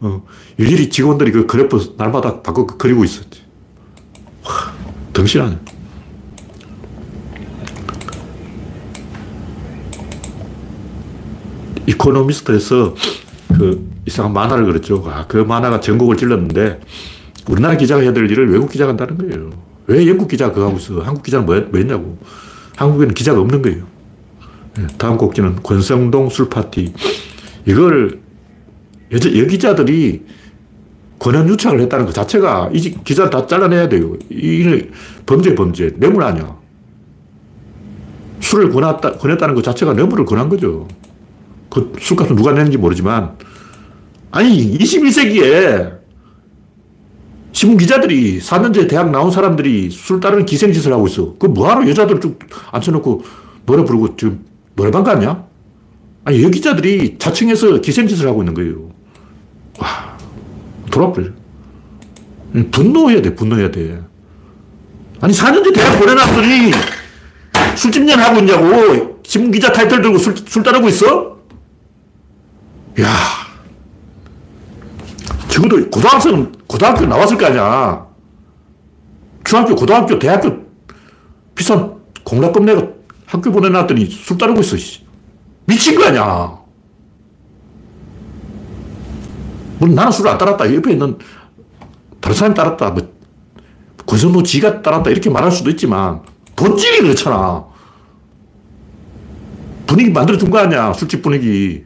어, 0.01 0.23
일일이 0.57 0.89
직원들이 0.89 1.31
그 1.31 1.45
그래프 1.45 1.93
날마다 1.97 2.41
바꿔 2.41 2.65
그리고 2.65 3.03
있었지. 3.03 3.41
와, 4.45 4.51
덩신 5.13 5.41
아니야. 5.41 5.59
이코노미스트에서 11.87 12.95
그 13.57 13.89
이상한 14.09 14.33
만화를 14.33 14.65
그렸죠. 14.65 15.03
아, 15.07 15.25
그 15.27 15.37
만화가 15.37 15.79
전국을 15.79 16.17
찔렀는데 16.17 16.81
우리나라 17.47 17.77
기자가 17.77 18.01
해야 18.01 18.11
될 18.11 18.29
일을 18.29 18.51
외국 18.51 18.69
기자가 18.71 18.89
한다는 18.89 19.17
거예요. 19.17 19.51
왜 19.87 20.07
영국 20.07 20.27
기자가 20.27 20.53
그거 20.53 20.67
하고 20.67 20.77
있어? 20.77 20.99
한국 21.01 21.23
기자는 21.23 21.45
뭐, 21.45 21.55
뭐 21.55 21.79
했냐고. 21.79 22.17
한국에는 22.75 23.13
기자가 23.13 23.39
없는 23.39 23.61
거예요. 23.61 23.85
네, 24.77 24.87
다음 24.97 25.17
곡지는 25.17 25.61
권성동 25.61 26.29
술파티. 26.29 26.93
이걸 27.65 28.19
여자, 29.11 29.35
여기자들이 29.35 30.23
권한 31.19 31.47
유착을 31.49 31.79
했다는 31.81 32.05
것 32.05 32.13
자체가 32.13 32.69
이 32.73 32.79
기자를 33.03 33.29
다 33.29 33.45
잘라내야 33.45 33.89
돼요. 33.89 34.15
이게 34.29 34.89
범죄, 35.25 35.53
범죄. 35.53 35.91
뇌물 35.97 36.23
아니야. 36.23 36.57
술을 38.39 38.69
권했다, 38.71 39.17
권했다는 39.17 39.53
것 39.53 39.63
자체가 39.63 39.93
너무를 39.93 40.25
권한 40.25 40.49
거죠. 40.49 40.87
그 41.69 41.93
술값은 41.99 42.35
누가 42.35 42.51
냈는지 42.53 42.77
모르지만, 42.77 43.35
아니, 44.31 44.77
21세기에 44.77 45.99
신문 47.51 47.77
기자들이 47.77 48.39
4년제 48.39 48.87
대학 48.87 49.09
나온 49.09 49.31
사람들이 49.31 49.89
술 49.89 50.19
따르는 50.19 50.45
기생짓을 50.45 50.93
하고 50.93 51.07
있어. 51.07 51.33
그 51.39 51.47
뭐하러 51.47 51.87
여자들 51.89 52.19
쭉 52.19 52.39
앉혀놓고 52.71 53.23
노래 53.65 53.83
부르고 53.83 54.15
지금 54.15 54.45
노래방 54.75 55.03
가냐? 55.03 55.45
아니, 56.25 56.43
여 56.43 56.49
기자들이 56.49 57.17
자청해서 57.17 57.81
기생짓을 57.81 58.27
하고 58.27 58.43
있는 58.43 58.53
거예요. 58.53 58.91
와, 59.79 60.17
돌아버려. 60.91 61.31
분노해야 62.71 63.21
돼, 63.21 63.35
분노해야 63.35 63.71
돼. 63.71 63.99
아니, 65.21 65.33
4년제 65.33 65.73
대학 65.73 65.97
보내놨더니 65.99 66.71
술집년 67.75 68.19
하고 68.19 68.39
있냐고. 68.39 69.19
신문 69.23 69.51
기자 69.51 69.71
타이틀 69.71 70.01
들고 70.01 70.17
술, 70.17 70.35
술 70.37 70.63
따르고 70.63 70.87
있어? 70.89 71.37
야 73.01 73.07
적어도 75.69 75.89
고등학생은 75.89 76.51
고등학교 76.67 77.05
나왔을 77.05 77.37
거 77.37 77.45
아니야. 77.45 78.07
중학교, 79.43 79.75
고등학교, 79.75 80.19
대학교 80.19 80.65
비싼 81.55 81.95
공락금 82.23 82.65
내가 82.65 82.87
학교 83.25 83.51
보내놨더니 83.51 84.05
술 84.05 84.37
따르고 84.37 84.61
있어. 84.61 84.75
미친 85.65 85.95
거 85.95 86.05
아니야. 86.05 86.59
뭐 89.79 89.87
나는 89.87 90.11
술을 90.11 90.31
안 90.31 90.37
따랐다. 90.37 90.73
옆에 90.73 90.91
있는 90.91 91.17
다른 92.19 92.35
사람이 92.35 92.55
따랐다. 92.55 92.89
뭐, 92.91 93.13
권성도 94.05 94.43
지가 94.43 94.81
따랐다. 94.81 95.09
이렇게 95.09 95.29
말할 95.29 95.51
수도 95.51 95.69
있지만, 95.69 96.21
본질이 96.55 97.01
그렇잖아. 97.01 97.65
분위기 99.87 100.11
만들어준 100.11 100.49
거 100.49 100.57
아니야. 100.57 100.91
술집 100.93 101.21
분위기. 101.21 101.85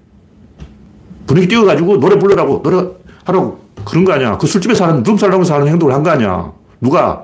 분위기 1.28 1.48
띄워가지고 1.48 2.00
노래 2.00 2.18
부르라고, 2.18 2.64
노래 2.64 2.90
하라고. 3.26 3.63
그런 3.86 4.04
거 4.06 4.14
아니야. 4.14 4.38
그 4.38 4.48
술집에 4.48 4.74
사는, 4.74 5.04
룸 5.04 5.18
살라고 5.18 5.44
사는 5.44 5.68
행동을 5.68 5.94
한 5.94 6.04
거 6.04 6.10
아니야. 6.10 6.52
누가? 6.82 7.24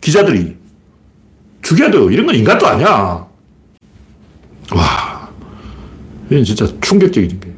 기자들이. 0.00 0.56
죽여야 1.62 1.90
돼요. 1.90 2.10
이런 2.10 2.26
건 2.26 2.34
인간도 2.34 2.66
아니야. 2.66 3.26
와. 4.74 5.28
이건 6.30 6.44
진짜 6.44 6.66
충격적인 6.80 7.40
게. 7.40 7.54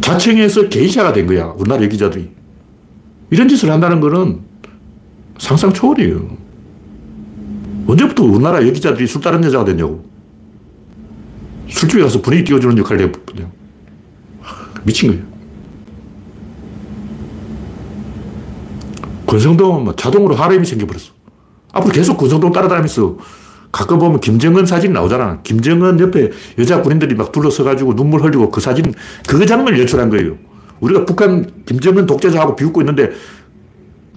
자청해서 0.00 0.68
게이샤가 0.68 1.12
된 1.12 1.26
거야. 1.26 1.46
우리나라 1.56 1.86
기자들이. 1.86 2.30
이런 3.30 3.48
짓을 3.48 3.70
한다는 3.70 4.00
거는 4.00 4.40
상상 5.38 5.72
초월이에요. 5.72 6.36
언제부터 7.86 8.22
우리나라 8.24 8.66
여기자들이 8.66 9.06
술 9.06 9.20
따른 9.20 9.42
여자가 9.44 9.64
됐냐고. 9.64 10.04
술집에 11.68 12.02
가서 12.02 12.20
분위기 12.20 12.44
띄워주는 12.44 12.76
역할을 12.78 13.02
해버려. 13.06 13.46
미친 14.84 15.10
거예요. 15.10 15.33
권성동은 19.34 19.84
뭐 19.84 19.96
자동으로 19.96 20.36
하렘이 20.36 20.64
생겨버렸어. 20.64 21.06
앞으로 21.72 21.92
계속 21.92 22.16
권성동 22.16 22.52
따라다니면서 22.52 23.16
가끔 23.72 23.98
보면 23.98 24.20
김정은 24.20 24.64
사진 24.64 24.92
나오잖아. 24.92 25.40
김정은 25.42 25.98
옆에 25.98 26.30
여자 26.58 26.80
군인들이 26.80 27.16
막 27.16 27.32
둘러서가지고 27.32 27.96
눈물 27.96 28.22
흘리고 28.22 28.50
그 28.50 28.60
사진, 28.60 28.94
그 29.26 29.44
장면을 29.44 29.80
연출한 29.80 30.08
거예요. 30.08 30.36
우리가 30.78 31.04
북한 31.04 31.50
김정은 31.66 32.06
독재자하고 32.06 32.54
비웃고 32.54 32.82
있는데 32.82 33.10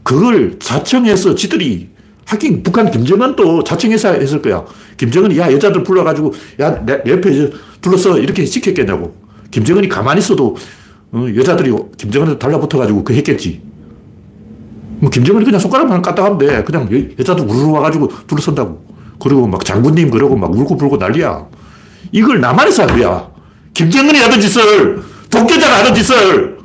그걸 0.04 0.60
자청해서 0.60 1.34
지들이 1.34 1.90
하긴 2.26 2.62
북한 2.62 2.92
김정은도 2.92 3.64
자청해서 3.64 4.14
했을 4.14 4.42
거야. 4.44 4.64
김정은이 4.98 5.40
야 5.40 5.52
여자들 5.52 5.84
불러가지고 5.84 6.34
야 6.60 6.86
내 6.86 7.02
옆에 7.08 7.50
둘러서 7.82 8.20
이렇게 8.20 8.46
시켰겠냐고. 8.46 9.16
김정은이 9.50 9.90
가만히 9.90 10.20
있어도 10.20 10.56
어, 11.12 11.26
여자들이 11.36 11.74
김정은한테 11.98 12.38
달라붙어가지고 12.38 13.04
그 13.04 13.14
했겠지. 13.14 13.67
뭐 15.00 15.10
김정은이 15.10 15.46
그냥 15.46 15.60
손가락만 15.60 16.02
까딱 16.02 16.26
하면 16.26 16.38
돼. 16.38 16.64
그냥 16.64 16.88
여, 16.92 17.24
자들 17.24 17.46
우르르 17.46 17.72
와가지고 17.72 18.12
둘러선다고. 18.28 18.86
그리고 19.20 19.48
막 19.48 19.64
장군님 19.64 20.12
그러고 20.12 20.36
막 20.36 20.52
울고 20.52 20.78
불고 20.78 20.98
난리야. 20.98 21.46
이걸 22.12 22.40
나만 22.40 22.68
해서 22.68 22.84
한 22.84 22.98
거야. 22.98 23.28
김정은이 23.74 24.20
하던 24.20 24.42
짓을, 24.42 25.02
독재자가 25.30 25.80
하던 25.80 25.96
짓을, 25.96 26.58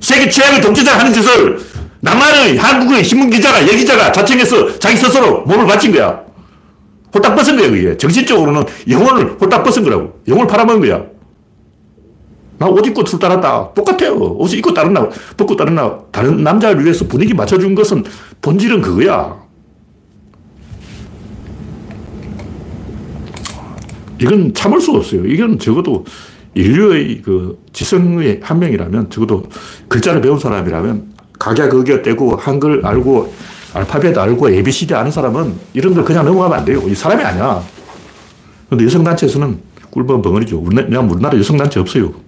세계 0.00 0.28
최악의 0.28 0.60
독재자가 0.60 1.00
하는 1.00 1.12
짓을 1.12 1.58
남한의 2.00 2.56
한국의 2.56 3.02
신문기자가, 3.02 3.66
예기자가 3.66 4.12
자청해서 4.12 4.78
자기 4.78 4.96
스스로 4.96 5.42
몸을 5.42 5.66
바친 5.66 5.92
거야. 5.92 6.20
홀딱 7.12 7.34
벗은 7.34 7.56
거야, 7.56 7.70
그게. 7.70 7.96
정신적으로는 7.96 8.64
영혼을 8.88 9.36
홀딱 9.40 9.64
벗은 9.64 9.82
거라고. 9.82 10.20
영혼을 10.28 10.46
팔아먹은 10.46 10.80
거야. 10.80 11.02
나 12.58 12.68
옷 12.68 12.86
입고 12.86 13.04
술 13.04 13.18
따랐다. 13.18 13.72
똑같아요. 13.74 14.14
옷을 14.14 14.58
입고 14.58 14.72
따랐나, 14.72 15.08
벗고 15.36 15.56
따랐나. 15.56 15.98
다른 16.10 16.42
남자를 16.42 16.82
위해서 16.82 17.06
분위기 17.06 17.34
맞춰준 17.34 17.74
것은 17.74 18.04
본질은 18.40 18.80
그거야. 18.80 19.36
이건 24.18 24.54
참을 24.54 24.80
수 24.80 24.92
없어요. 24.92 25.26
이건 25.26 25.58
적어도 25.58 26.04
인류의 26.54 27.20
그 27.22 27.62
지성의 27.74 28.40
한 28.42 28.58
명이라면, 28.58 29.10
적어도 29.10 29.44
글자를 29.88 30.22
배운 30.22 30.38
사람이라면, 30.38 31.12
각야 31.38 31.68
극야 31.68 32.00
떼고, 32.00 32.36
한글 32.36 32.84
알고, 32.86 33.30
알파벳 33.74 34.16
알고, 34.16 34.48
ABCD 34.48 34.94
아는 34.94 35.10
사람은 35.10 35.52
이런 35.74 35.92
걸 35.92 36.02
그냥 36.04 36.24
넘어가면 36.24 36.60
안 36.60 36.64
돼요. 36.64 36.82
이 36.88 36.94
사람이 36.94 37.22
아니야. 37.22 37.62
근데 38.70 38.84
여성단체에서는 38.86 39.58
꿀벌 39.90 40.22
벙어리죠. 40.22 40.58
우리나라, 40.58 41.00
우리나라 41.00 41.38
여성단체 41.38 41.80
없어요. 41.80 42.25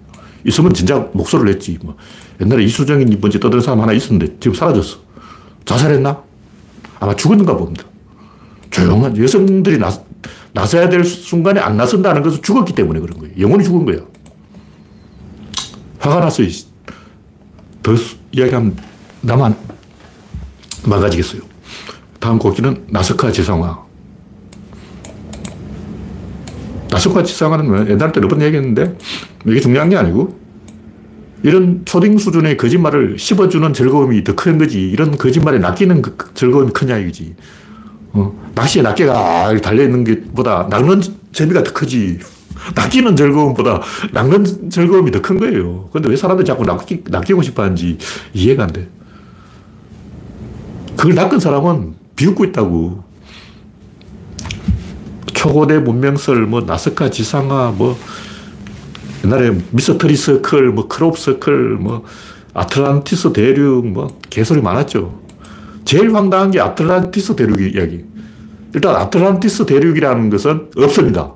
있으면 0.48 0.72
진짜 0.74 1.08
목소리를 1.12 1.52
냈지. 1.52 1.78
뭐. 1.82 1.96
옛날에 2.40 2.64
이수정이 2.64 3.04
뭔지 3.16 3.38
떠드는 3.38 3.62
사람 3.62 3.80
하나 3.80 3.92
있었는데 3.92 4.36
지금 4.40 4.54
사라졌어. 4.54 4.98
자살했나? 5.64 6.22
아마 7.00 7.14
죽었는가 7.14 7.56
봅니다. 7.56 7.84
조용한 8.70 9.16
여성들이 9.16 9.78
나, 9.78 9.90
나서야 10.52 10.88
될 10.88 11.04
순간에 11.04 11.60
안 11.60 11.76
나선다는 11.76 12.22
것은 12.22 12.42
죽었기 12.42 12.74
때문에 12.74 13.00
그런 13.00 13.18
거예요. 13.18 13.34
영혼이 13.38 13.64
죽은 13.64 13.84
거야. 13.84 13.98
화가 15.98 16.20
났어요. 16.20 16.48
더 17.82 17.94
이야기하면 18.32 18.76
나만 19.20 19.56
망가지겠어요. 20.84 21.42
다음 22.18 22.38
곡기는 22.38 22.86
나스카 22.88 23.32
지상화. 23.32 23.87
나스카 26.90 27.22
지상화는 27.22 27.90
옛날 27.90 28.12
때 28.12 28.20
몇번 28.20 28.40
얘기했는데 28.42 28.96
이게 29.46 29.60
중요한 29.60 29.90
게 29.90 29.96
아니고 29.96 30.38
이런 31.42 31.82
초딩 31.84 32.18
수준의 32.18 32.56
거짓말을 32.56 33.18
씹어주는 33.18 33.72
즐거움이 33.72 34.24
더 34.24 34.34
큰 34.34 34.58
거지. 34.58 34.80
이런 34.90 35.16
거짓말에 35.16 35.58
낚이는 35.58 36.02
그 36.02 36.16
즐거움이 36.34 36.72
크냐 36.72 36.98
이거지. 36.98 37.34
어, 38.12 38.34
낚시에 38.54 38.82
낚개가 38.82 39.56
달려있는 39.60 40.04
것보다 40.04 40.66
낚는 40.70 41.00
재미가 41.32 41.62
더 41.62 41.72
크지. 41.72 42.18
낚이는 42.74 43.14
즐거움보다 43.14 43.80
낚는 44.12 44.70
즐거움이 44.70 45.12
더 45.12 45.20
큰 45.22 45.38
거예요. 45.38 45.88
근데 45.92 46.08
왜 46.08 46.16
사람들이 46.16 46.44
자꾸 46.46 46.64
낚이, 46.64 47.04
낚이고 47.08 47.42
싶어 47.42 47.62
하는지 47.62 47.98
이해가 48.32 48.64
안 48.64 48.72
돼. 48.72 48.88
그걸 50.96 51.14
낚은 51.14 51.38
사람은 51.38 51.94
비웃고 52.16 52.46
있다고. 52.46 53.04
초고대 55.38 55.78
문명설, 55.78 56.46
뭐, 56.46 56.62
나스카 56.62 57.10
지상화, 57.10 57.72
뭐, 57.78 57.96
옛날에 59.24 59.56
미스터리 59.70 60.16
서클, 60.16 60.72
뭐, 60.72 60.88
crop 60.88 61.16
circle, 61.16 61.76
뭐, 61.76 62.04
아틀란티스 62.54 63.32
대륙, 63.32 63.86
뭐, 63.86 64.18
개소리 64.30 64.60
많았죠. 64.60 65.16
제일 65.84 66.12
황당한 66.12 66.50
게 66.50 66.58
아틀란티스 66.58 67.36
대륙 67.36 67.60
이야기. 67.60 68.04
일단 68.74 68.96
아틀란티스 68.96 69.64
대륙이라는 69.66 70.28
것은 70.28 70.70
없습니다. 70.76 71.32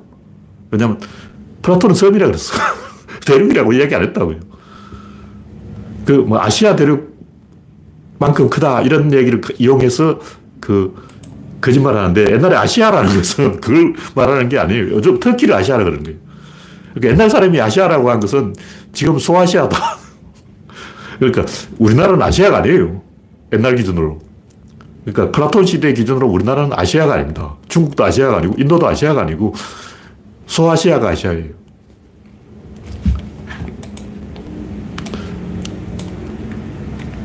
왜냐하면 0.72 0.98
플라톤은 1.62 1.94
섬이라 1.94 2.26
그랬어. 2.26 2.54
대륙이라고 3.24 3.72
이야기 3.72 3.94
안 3.94 4.02
했다고요. 4.02 4.40
그 6.04 6.12
뭐 6.12 6.40
아시아 6.40 6.74
대륙만큼 6.74 8.50
크다 8.50 8.82
이런 8.82 9.12
얘기를 9.12 9.40
이용해서 9.58 10.18
그 10.58 10.92
거짓말 11.62 11.96
하는데 11.96 12.32
옛날에 12.32 12.56
아시아라는 12.56 13.16
것은 13.16 13.60
그걸 13.60 13.94
말하는 14.14 14.48
게 14.48 14.58
아니에요. 14.58 14.90
요즘 14.90 15.18
터키를 15.18 15.54
아시아라 15.54 15.84
그러는 15.84 16.02
거예요. 16.02 16.18
그러니까 16.92 17.12
옛날 17.12 17.30
사람이 17.30 17.58
아시아라고 17.58 18.10
한 18.10 18.20
것은 18.20 18.54
지금 18.92 19.18
소아시아다. 19.18 19.78
그러니까 21.18 21.46
우리나라는 21.78 22.20
아시아가 22.20 22.58
아니에요. 22.58 23.00
옛날 23.52 23.76
기준으로. 23.76 24.18
그러니까 25.04 25.30
플라톤 25.32 25.64
시대 25.64 25.92
기준으로 25.94 26.28
우리나라는 26.28 26.72
아시아가 26.74 27.14
아닙니다. 27.14 27.54
중국도 27.68 28.04
아시아가 28.04 28.38
아니고 28.38 28.56
인도도 28.58 28.86
아시아가 28.86 29.22
아니고 29.22 29.54
소아시아가 30.46 31.10
아시아예요. 31.10 31.62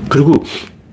그리고 0.09 0.33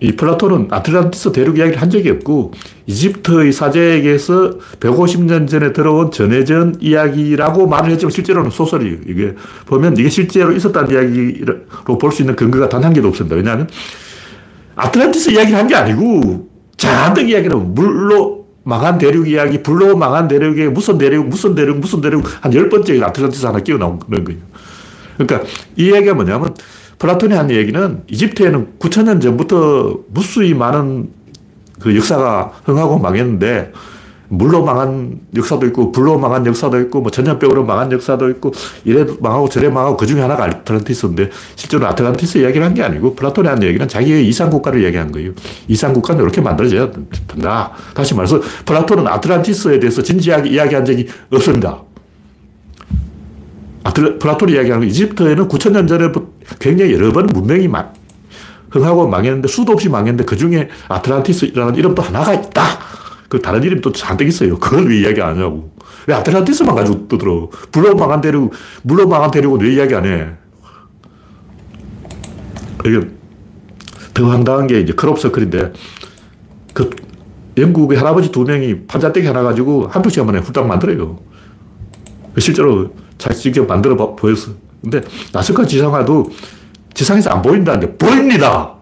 이 0.00 0.12
플라톤은 0.12 0.68
아틀란티스 0.70 1.32
대륙 1.32 1.58
이야기를 1.58 1.80
한 1.80 1.88
적이 1.90 2.10
없고 2.10 2.52
이집트의 2.86 3.52
사제에게서 3.52 4.58
150년 4.80 5.48
전에 5.48 5.72
들어온 5.72 6.10
전해전 6.10 6.76
이야기라고 6.80 7.66
말을 7.66 7.90
했지만 7.92 8.10
실제로는 8.10 8.50
소설이에요. 8.50 8.98
이게 9.08 9.34
보면 9.66 9.96
이게 9.96 10.08
실제로 10.10 10.52
있었다는 10.52 10.90
이야기로 10.90 11.98
볼 11.98 12.12
수 12.12 12.22
있는 12.22 12.36
근거가 12.36 12.68
단 12.68 12.84
한 12.84 12.92
개도 12.92 13.08
없습니다. 13.08 13.36
왜냐하면 13.36 13.68
아틀란티스 14.76 15.30
이야기를 15.30 15.58
한 15.58 15.66
게 15.66 15.74
아니고 15.74 16.48
잔뜩 16.76 17.28
이야기는 17.30 17.74
물로 17.74 18.44
망한 18.64 18.98
대륙 18.98 19.28
이야기, 19.28 19.62
불로 19.62 19.96
망한 19.96 20.28
대륙에 20.28 20.68
무슨 20.68 20.98
대륙, 20.98 21.26
무슨 21.28 21.54
대륙, 21.54 21.78
무슨 21.78 22.00
대륙 22.00 22.24
한 22.44 22.52
열 22.54 22.68
번째 22.68 23.02
아틀란티스 23.02 23.46
하나 23.46 23.60
끼워 23.60 23.78
나오는 23.78 23.98
거예요. 23.98 24.40
그러니까 25.16 25.48
이 25.76 25.92
얘기가 25.92 26.14
뭐냐면 26.14 26.54
플라톤이 26.98 27.34
한 27.34 27.50
얘기는 27.50 28.02
이집트에는 28.08 28.68
9천년 28.78 29.20
전부터 29.22 30.00
무수히 30.08 30.54
많은 30.54 31.08
그 31.80 31.96
역사가 31.96 32.52
흥하고 32.64 32.98
망했는데 32.98 33.72
물로 34.28 34.64
망한 34.64 35.20
역사도 35.36 35.66
있고 35.66 35.92
불로 35.92 36.18
망한 36.18 36.46
역사도 36.46 36.80
있고 36.80 37.02
뭐 37.02 37.10
전염병으로 37.10 37.64
망한 37.64 37.92
역사도 37.92 38.30
있고 38.30 38.52
이래 38.84 39.04
망하고 39.20 39.48
저래 39.48 39.68
망하고 39.68 39.96
그 39.96 40.06
중에 40.06 40.20
하나가 40.20 40.44
아틀란티스인데 40.44 41.30
실제로 41.56 41.86
아틀란티스 41.86 42.38
이야기를 42.38 42.64
한 42.64 42.74
게 42.74 42.82
아니고 42.82 43.14
플라톤이 43.14 43.46
한 43.46 43.62
얘기는 43.62 43.86
자기의 43.86 44.26
이상국가를 44.28 44.82
이야기한 44.82 45.12
거예요. 45.12 45.32
이상국가는 45.68 46.22
이렇게 46.22 46.40
만들어져야 46.40 46.90
된다. 47.28 47.70
다시 47.94 48.14
말해서 48.14 48.40
플라톤은 48.64 49.06
아틀란티스에 49.06 49.78
대해서 49.78 50.02
진지하게 50.02 50.50
이야기한 50.50 50.84
적이 50.84 51.06
없습니다. 51.30 51.82
아틀, 53.84 54.18
플라톤이 54.18 54.52
이야기하는 54.54 54.88
이집트에는 54.88 55.46
9천년 55.48 55.86
전에 55.86 56.08
굉장히 56.58 56.94
여러 56.94 57.12
번 57.12 57.26
문명이 57.26 57.68
막 57.68 57.94
흥하고 58.74 59.06
망했는데 59.06 59.46
수도 59.46 59.72
없이 59.72 59.88
망했는데 59.88 60.24
그 60.24 60.36
중에 60.36 60.68
아틀란티스라는 60.88 61.76
이름도 61.76 62.02
하나가 62.02 62.34
있다. 62.34 62.62
그 63.28 63.40
다른 63.40 63.62
이름도 63.62 63.92
잔뜩 63.92 64.26
있어요. 64.26 64.58
그걸 64.58 64.88
왜 64.88 64.98
이야기 64.98 65.22
안 65.22 65.36
하냐고. 65.36 65.72
왜 66.08 66.14
아틀란티스만 66.14 66.74
가지고 66.74 67.06
떠들어. 67.06 67.50
물로 67.72 67.94
망한 67.94 68.20
대륙, 68.20 68.52
물로 68.82 69.06
망한 69.06 69.30
대륙은 69.30 69.60
왜 69.60 69.74
이야기 69.74 69.94
안 69.94 70.04
해? 70.04 70.28
이게 72.84 73.00
더 74.12 74.28
황당한 74.28 74.66
게 74.66 74.80
이제 74.80 74.92
크롭서클인데 74.92 75.72
그 76.72 76.90
영국의 77.56 77.96
할아버지 77.96 78.32
두 78.32 78.42
명이 78.42 78.86
판자떼기 78.86 79.26
하나 79.26 79.42
가지고 79.42 79.86
한두 79.86 80.10
시간 80.10 80.26
만에 80.26 80.40
훌딱 80.40 80.66
만들어요. 80.66 81.18
실제로 82.38 82.92
잘 83.18 83.34
직접 83.34 83.66
만들어 83.66 84.16
보였어. 84.16 84.50
근데 84.82 85.00
나스카 85.32 85.64
지상화도 85.64 86.30
지상에서 86.94 87.30
안 87.30 87.42
보인다는 87.42 87.80
게 87.80 87.92
보입니다. 87.96 88.72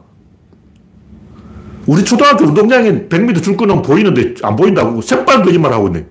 우리 1.87 2.05
초등학교 2.05 2.45
운동장에 2.45 3.09
100m 3.09 3.43
줄 3.43 3.57
거는 3.57 3.83
보이는데 3.83 4.35
안 4.43 4.55
보인다고 4.55 5.01
새빨 5.03 5.43
거짓말 5.43 5.73
하고 5.73 5.89
있네. 5.89 6.07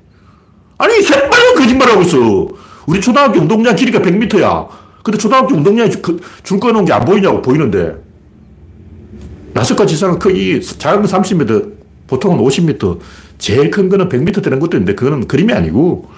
아니, 0.77 1.01
새빨간 1.01 1.55
거짓말 1.55 1.89
하고 1.89 2.01
있어. 2.01 2.47
우리 2.87 2.99
초등학교 2.99 3.39
운동장 3.39 3.75
길이가 3.75 3.99
100m야. 3.99 4.67
근데 5.03 5.17
초등학교 5.17 5.55
운동장에 5.55 5.89
그줄 5.89 6.59
거는 6.59 6.85
게 6.85 6.93
안 6.93 7.05
보이냐고 7.05 7.41
보이는데. 7.41 7.95
나스카 9.53 9.85
지상은 9.85 10.17
크기 10.17 10.61
작은 10.61 11.03
건 11.03 11.21
30m, 11.21 11.73
보통은 12.07 12.37
50m, 12.43 12.99
제일 13.37 13.69
큰 13.69 13.89
거는 13.89 14.09
100m 14.09 14.41
되는 14.43 14.59
것도 14.59 14.77
있는데 14.77 14.95
그거는 14.95 15.27
그림이 15.27 15.51
아니고 15.53 16.09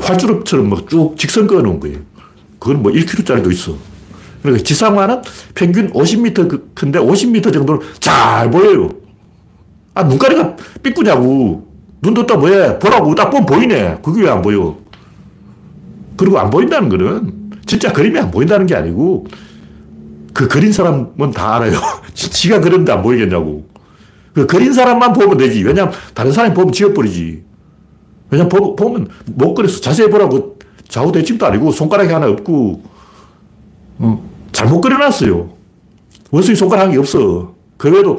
활주로처럼 0.00 0.68
뭐 0.68 0.86
쭉 0.88 1.14
직선 1.16 1.46
그어놓은 1.46 1.80
거예요. 1.80 1.98
그건 2.58 2.82
뭐 2.82 2.92
1km짜리도 2.92 3.52
있어. 3.52 3.74
그러니까 4.42 4.64
지상화는 4.64 5.22
평균 5.54 5.92
50m 5.92 6.48
그, 6.48 6.70
큰데 6.74 6.98
50m 6.98 7.52
정도는 7.52 7.80
잘 7.98 8.50
보여요. 8.50 8.88
아, 9.94 10.02
눈가리가 10.04 10.56
삐꾸냐고. 10.82 11.68
눈 12.02 12.14
떴다 12.14 12.36
뭐해? 12.36 12.78
보라고. 12.78 13.14
딱 13.14 13.28
보면 13.30 13.44
보이네. 13.46 13.98
그게 14.02 14.22
왜 14.22 14.30
안 14.30 14.40
보여? 14.40 14.78
그리고 16.16 16.38
안 16.38 16.48
보인다는 16.50 16.88
거는 16.88 17.50
진짜 17.66 17.92
그림이 17.92 18.18
안 18.18 18.30
보인다는 18.30 18.66
게 18.66 18.74
아니고 18.74 19.26
그 20.32 20.48
그린 20.48 20.72
사람은 20.72 21.32
다 21.34 21.56
알아요. 21.56 21.72
지가 22.14 22.60
그렸는데 22.60 22.92
안 22.92 23.02
보이겠냐고. 23.02 23.66
그 24.32 24.46
그린 24.46 24.72
사람만 24.72 25.12
보면 25.12 25.36
되지. 25.36 25.62
왜냐면 25.64 25.92
다른 26.14 26.32
사람이 26.32 26.54
보면 26.54 26.72
지워버리지. 26.72 27.42
왜냐면 28.30 28.48
보, 28.48 28.76
보면 28.76 29.08
못 29.26 29.54
그렸어. 29.54 29.80
자세히 29.80 30.08
보라고 30.08 30.58
좌우 30.88 31.10
대칭도 31.12 31.44
아니고 31.46 31.72
손가락이 31.72 32.12
하나 32.12 32.26
없고 32.28 32.82
어, 33.98 34.29
잘못 34.52 34.80
그려놨어요. 34.80 35.50
원숭이 36.30 36.56
손가락이 36.56 36.96
없어. 36.96 37.54
그 37.76 37.90
외에도 37.90 38.18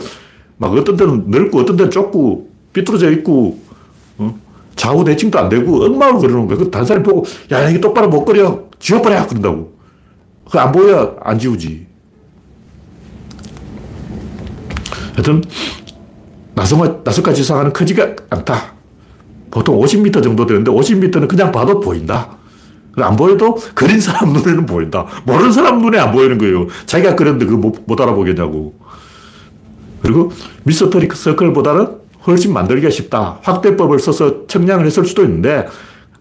막 0.58 0.74
어떤 0.74 0.96
데는 0.96 1.26
넓고 1.30 1.60
어떤 1.60 1.76
데는 1.78 1.92
좁고 1.92 2.50
삐뚤어져 2.74 3.12
있고 3.12 3.60
어? 4.18 4.36
좌우 4.76 5.04
대칭도 5.04 5.38
안 5.40 5.50
되고 5.50 5.84
엉망으로 5.84 6.20
그려놓은 6.20 6.48
거야. 6.48 6.58
그 6.58 6.86
사람이 6.86 7.04
보고 7.04 7.26
야 7.52 7.70
이게 7.70 7.80
똑바로 7.80 8.10
못 8.10 8.26
그려 8.26 8.64
지워버려 8.80 9.28
그런다고. 9.28 9.74
그 10.50 10.60
안 10.60 10.72
보여 10.72 11.16
안 11.22 11.40
지우지. 11.40 11.88
하여튼 15.14 15.42
나성화, 16.56 17.00
나성과 17.04 17.34
지상하는 17.34 17.72
크지가 17.74 18.16
않다. 18.30 18.74
보통 19.50 19.80
50m 19.80 20.24
정도 20.24 20.46
되는데 20.46 20.72
50m는 20.72 21.28
그냥 21.28 21.52
봐도 21.52 21.80
보인다. 21.80 22.38
안 22.98 23.16
보여도 23.16 23.58
그린 23.74 24.00
사람 24.00 24.32
눈에는 24.34 24.66
보인다. 24.66 25.06
모르는 25.26 25.52
사람 25.52 25.82
눈에 25.82 25.98
안 25.98 26.12
보이는 26.12 26.38
거예요. 26.38 26.68
자기가 26.86 27.16
그렸는데 27.16 27.46
그거 27.46 27.58
못, 27.58 27.84
못 27.86 28.00
알아보겠냐고. 28.00 28.74
그리고 30.02 30.32
미스터리 30.64 31.08
서클보다는 31.14 32.02
훨씬 32.28 32.54
만들기가 32.54 32.90
쉽다. 32.90 33.40
확대법을 33.44 34.00
써서 34.00 34.48
청량을 34.48 34.86
했을 34.86 35.06
수도 35.06 35.24
있는데 35.24 35.68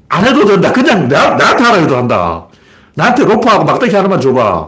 안 0.08 0.24
해도 0.26 0.44
된다. 0.44 0.72
그냥 0.72 1.08
나, 1.08 1.36
나한테 1.36 1.64
하라 1.64 1.76
해도 1.78 1.96
한다. 1.96 2.46
나한테 2.94 3.24
로프하고 3.24 3.64
막대기 3.64 3.94
하나만 3.94 4.20
줘봐. 4.20 4.66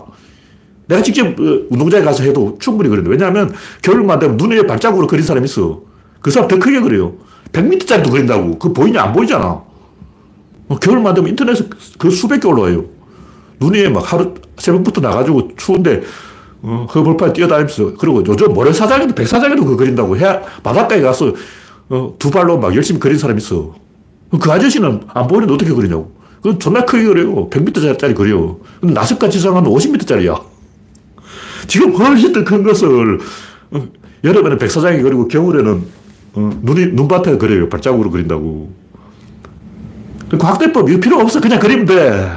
내가 0.86 1.02
직접 1.02 1.26
어, 1.26 1.32
운동장에 1.70 2.04
가서 2.04 2.24
해도 2.24 2.56
충분히 2.60 2.88
그런데 2.88 3.10
왜냐하면 3.10 3.52
겨울만 3.82 4.18
되면 4.18 4.36
눈에 4.36 4.66
발자국으로 4.66 5.06
그린 5.06 5.24
사람이 5.24 5.44
있어. 5.44 5.80
그 6.20 6.30
사람 6.30 6.48
더 6.48 6.58
크게 6.58 6.80
그려요. 6.80 7.14
100m짜리도 7.52 8.10
그린다고. 8.10 8.58
그 8.58 8.72
보이냐? 8.72 9.02
안 9.02 9.12
보이잖아. 9.12 9.62
뭐 10.72 10.78
겨울만 10.78 11.14
되면 11.14 11.28
인터넷에 11.28 11.66
그 11.98 12.10
수백 12.10 12.40
개 12.40 12.48
올라와요. 12.48 12.86
눈이 13.60 13.90
막 13.90 14.10
하루, 14.10 14.32
새벽부터 14.56 15.02
나가지고 15.02 15.50
추운데, 15.56 16.02
어, 16.62 16.86
허벌판에 16.94 17.34
뛰어다니면서, 17.34 17.94
그리고 17.98 18.24
요즘 18.26 18.54
모래사장에도, 18.54 19.14
백사장에도 19.14 19.66
그 19.66 19.76
그린다고. 19.76 20.16
해 20.16 20.40
바닷가에 20.62 21.02
가서, 21.02 21.34
어, 21.90 22.14
두 22.18 22.30
발로 22.30 22.58
막 22.58 22.74
열심히 22.74 22.98
그린 22.98 23.18
사람 23.18 23.36
있어. 23.36 23.74
그 24.40 24.50
아저씨는 24.50 25.02
안 25.08 25.26
보이는데 25.26 25.52
어떻게 25.52 25.72
그리냐고. 25.74 26.10
그건 26.36 26.58
존나 26.58 26.86
크게 26.86 27.04
그려요. 27.04 27.50
100m짜리 27.50 28.14
그려. 28.14 28.56
근데 28.80 28.94
나스카 28.94 29.28
지상은 29.28 29.64
50m짜리야. 29.64 30.40
지금 31.68 31.92
훨씬 31.94 32.32
더 32.32 32.42
큰 32.44 32.62
것을, 32.62 33.18
어, 33.72 33.88
여름에는 34.24 34.56
백사장이 34.56 35.02
그리고 35.02 35.28
겨울에는, 35.28 35.82
어, 36.32 36.50
눈이, 36.62 36.92
눈밭에 36.92 37.36
그려요. 37.36 37.68
발자국으로 37.68 38.10
그린다고. 38.10 38.81
그 40.38 40.46
확대법 40.46 40.88
이거 40.90 41.00
필요 41.00 41.18
없어. 41.20 41.40
그냥 41.40 41.58
그리면 41.60 41.84
돼. 41.86 42.28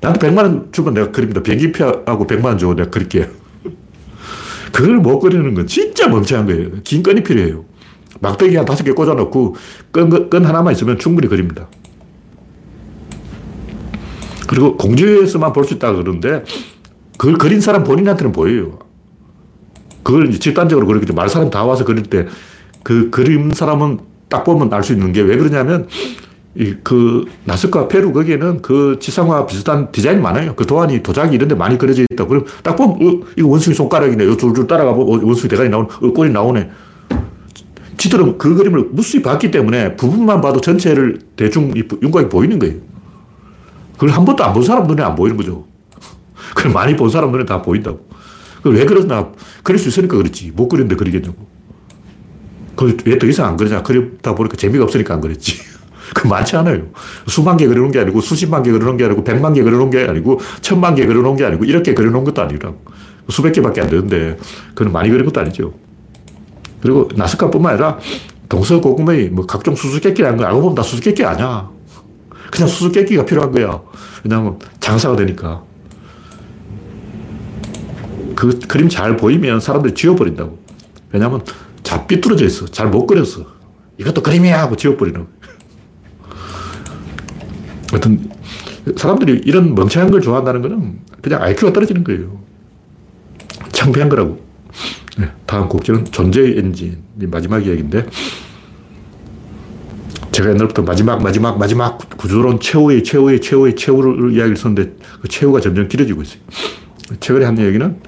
나한테 0.00 0.28
100만 0.28 0.36
원 0.38 0.68
주면 0.70 0.94
내가 0.94 1.10
그립니다. 1.10 1.42
비행기표하고 1.42 2.26
100만 2.26 2.44
원 2.44 2.58
주고 2.58 2.74
내가 2.74 2.90
그릴게요. 2.90 3.26
그걸 4.72 4.96
못 4.98 5.18
그리는 5.20 5.54
건 5.54 5.66
진짜 5.66 6.08
멍청한 6.08 6.46
거예요. 6.46 6.68
긴 6.84 7.02
끈이 7.02 7.22
필요해요. 7.22 7.64
막대기 8.20 8.56
한 8.56 8.64
다섯 8.64 8.84
개 8.84 8.92
꽂아놓고 8.92 9.56
끈, 9.90 10.28
끈 10.30 10.44
하나만 10.44 10.72
있으면 10.74 10.98
충분히 10.98 11.28
그립니다. 11.28 11.68
그리고 14.46 14.76
공주에서만 14.76 15.52
볼 15.52 15.64
수 15.64 15.74
있다 15.74 15.92
그러는데 15.92 16.44
그걸 17.18 17.36
그린 17.36 17.60
사람 17.60 17.84
본인한테는 17.84 18.32
보여요. 18.32 18.78
그걸 20.02 20.30
집단적으로 20.38 20.86
그리고 20.86 21.12
말 21.14 21.28
사람 21.28 21.50
다 21.50 21.64
와서 21.64 21.84
그릴 21.84 22.04
때 22.04 22.26
그 22.82 23.10
그림 23.10 23.52
사람은 23.52 23.98
딱 24.30 24.44
보면 24.44 24.72
알 24.72 24.82
수 24.82 24.92
있는 24.94 25.12
게 25.12 25.20
왜 25.20 25.36
그러냐면 25.36 25.88
그 26.82 27.24
나스카 27.44 27.86
페루 27.88 28.12
거기에는 28.12 28.62
그 28.62 28.96
지상화 29.00 29.46
비슷한 29.46 29.92
디자인이 29.92 30.20
많아요. 30.20 30.54
그 30.56 30.66
도안이 30.66 31.02
도자기 31.02 31.36
이런 31.36 31.48
데 31.48 31.54
많이 31.54 31.78
그려져 31.78 32.02
있다. 32.10 32.26
그럼 32.26 32.44
딱 32.64 32.74
보면 32.74 32.96
어, 32.96 33.26
이거 33.36 33.48
원숭이 33.48 33.74
손가락이네. 33.74 34.24
요 34.24 34.36
줄줄 34.36 34.66
따라가 34.66 34.92
보면 34.92 35.20
어, 35.22 35.26
원숭이 35.26 35.48
대가리 35.48 35.68
나오네. 35.68 35.88
어, 36.02 36.12
꼬리 36.12 36.30
나오네. 36.30 36.68
지들은 37.96 38.38
그 38.38 38.54
그림을 38.54 38.88
무수히 38.92 39.22
봤기 39.22 39.50
때문에 39.50 39.96
부분만 39.96 40.40
봐도 40.40 40.60
전체를 40.60 41.18
대충 41.36 41.72
윤곽이 42.02 42.28
보이는 42.28 42.58
거예요. 42.58 42.76
그걸 43.94 44.10
한 44.10 44.24
번도 44.24 44.44
안 44.44 44.52
본 44.52 44.62
사람 44.62 44.86
눈에 44.86 45.02
안 45.02 45.14
보이는 45.14 45.36
거죠. 45.36 45.64
그걸 46.54 46.72
많이 46.72 46.96
본 46.96 47.10
사람 47.10 47.30
눈에 47.32 47.44
다 47.44 47.62
보인다고. 47.62 48.06
그걸 48.58 48.74
왜 48.74 48.84
그러나? 48.84 49.30
그릴 49.62 49.78
수 49.78 49.88
있으니까 49.88 50.16
그렇지. 50.16 50.52
못 50.54 50.68
그리는데 50.68 50.96
그리겠냐고. 50.96 51.36
그걸 52.76 52.96
왜 53.04 53.18
더 53.18 53.26
이상 53.26 53.46
안 53.46 53.56
그러냐? 53.56 53.82
그리다 53.82 54.34
보니까 54.34 54.56
재미가 54.56 54.84
없으니까 54.84 55.14
안 55.14 55.20
그랬지. 55.20 55.58
그 56.14 56.26
많지 56.26 56.56
않아요. 56.56 56.82
수만 57.26 57.56
개 57.56 57.66
그려놓은 57.66 57.90
게 57.90 58.00
아니고 58.00 58.20
수십만 58.20 58.62
개 58.62 58.70
그려놓은 58.70 58.96
게 58.96 59.04
아니고 59.04 59.24
백만 59.24 59.54
개 59.54 59.62
그려놓은 59.62 59.90
게 59.90 60.06
아니고 60.06 60.40
천만 60.60 60.94
개 60.94 61.06
그려놓은 61.06 61.36
게 61.36 61.44
아니고 61.44 61.64
이렇게 61.64 61.94
그려놓은 61.94 62.24
것도 62.24 62.42
아니라 62.42 62.72
수백 63.28 63.52
개밖에 63.52 63.80
안 63.80 63.90
되는데 63.90 64.38
그건 64.74 64.92
많이 64.92 65.10
그린 65.10 65.24
것도 65.26 65.40
아니죠. 65.40 65.74
그리고 66.80 67.08
나스카뿐만 67.14 67.72
아니라 67.72 67.98
동서고금의 68.48 69.30
뭐 69.30 69.46
각종 69.46 69.74
수수께끼라는 69.74 70.38
거 70.38 70.44
알고 70.44 70.60
보면 70.60 70.74
다 70.74 70.82
수수께끼 70.82 71.24
아니야. 71.24 71.68
그냥 72.50 72.68
수수께끼가 72.68 73.24
필요한 73.26 73.52
거야. 73.52 73.80
왜냐하면 74.24 74.58
장사가 74.80 75.16
되니까. 75.16 75.62
그 78.34 78.58
그림 78.60 78.88
잘 78.88 79.16
보이면 79.16 79.60
사람들이 79.60 79.94
지워버린다고. 79.94 80.58
왜냐하면 81.12 81.42
잘 81.82 82.06
삐뚤어져 82.06 82.46
있어. 82.46 82.66
잘 82.66 82.88
못 82.88 83.06
그렸어. 83.06 83.44
이것도 83.98 84.22
그림이야 84.22 84.60
하고 84.60 84.76
지워버리는 84.76 85.26
하여튼 87.90 88.30
사람들이 88.96 89.42
이런 89.44 89.74
멍청한 89.74 90.10
걸 90.10 90.20
좋아한다는 90.20 90.62
거는 90.62 90.98
그냥 91.22 91.42
IQ가 91.42 91.72
떨어지는 91.72 92.04
거예요. 92.04 92.38
창피한 93.72 94.08
거라고. 94.08 94.40
네, 95.18 95.30
다음 95.46 95.68
곡지는 95.68 96.04
존재의 96.06 96.58
엔진. 96.58 96.98
마지막 97.16 97.64
이야기인데 97.66 98.06
제가 100.30 100.50
옛날부터 100.50 100.82
마지막, 100.82 101.20
마지막, 101.22 101.58
마지막 101.58 101.98
구조론 102.16 102.60
최후의, 102.60 103.02
최후의, 103.02 103.40
최후의, 103.40 103.74
최후를 103.74 104.32
이야기를 104.34 104.56
썼는데 104.56 104.96
그 105.20 105.28
최후가 105.28 105.60
점점 105.60 105.88
길어지고 105.88 106.22
있어요. 106.22 106.40
최근에 107.18 107.44
한 107.44 107.58
얘기는 107.58 107.98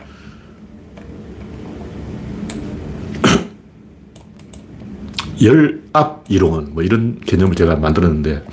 열압 5.43 6.25
이론, 6.29 6.75
뭐 6.75 6.83
이런 6.83 7.19
개념을 7.21 7.57
제가 7.57 7.77
만들었는데 7.77 8.45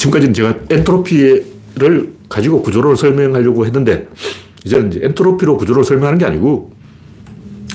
지금까지는 0.00 0.32
제가 0.32 0.54
엔트로피를 0.70 2.12
가지고 2.28 2.62
구조를 2.62 2.96
설명하려고 2.96 3.66
했는데 3.66 4.08
이제는 4.64 4.88
이제 4.88 5.00
엔트로피로 5.02 5.58
구조를 5.58 5.84
설명하는 5.84 6.18
게 6.18 6.24
아니고 6.24 6.72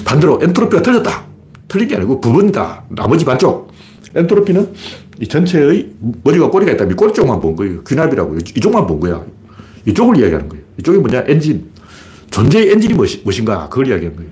반대로 0.04 0.40
엔트로피가 0.42 0.82
틀렸다. 0.82 1.26
틀린 1.68 1.88
게 1.88 1.96
아니고 1.96 2.22
부분이다. 2.22 2.86
나머지 2.90 3.26
반쪽. 3.26 3.72
엔트로피는 4.16 4.74
이 5.20 5.28
전체의 5.28 5.92
머리와 6.24 6.50
꼬리가 6.50 6.72
있다. 6.72 6.86
이 6.86 6.94
꼬리 6.94 7.14
쪽만 7.14 7.40
본 7.40 7.56
거예요. 7.56 7.84
귀납이라고. 7.84 8.38
이쪽만 8.38 8.88
본 8.88 9.00
거야. 9.00 9.24
이쪽을 9.86 10.18
이야기하는 10.18 10.50
거예요. 10.50 10.64
이쪽이 10.80 11.00
뭐냐? 11.00 11.26
엔진. 11.28 11.70
존재의 12.32 12.72
엔진이 12.72 12.94
무엇이, 12.96 13.22
무엇인가? 13.24 13.70
그걸 13.70 13.88
이야기하는 13.88 14.18
거예요. 14.18 14.32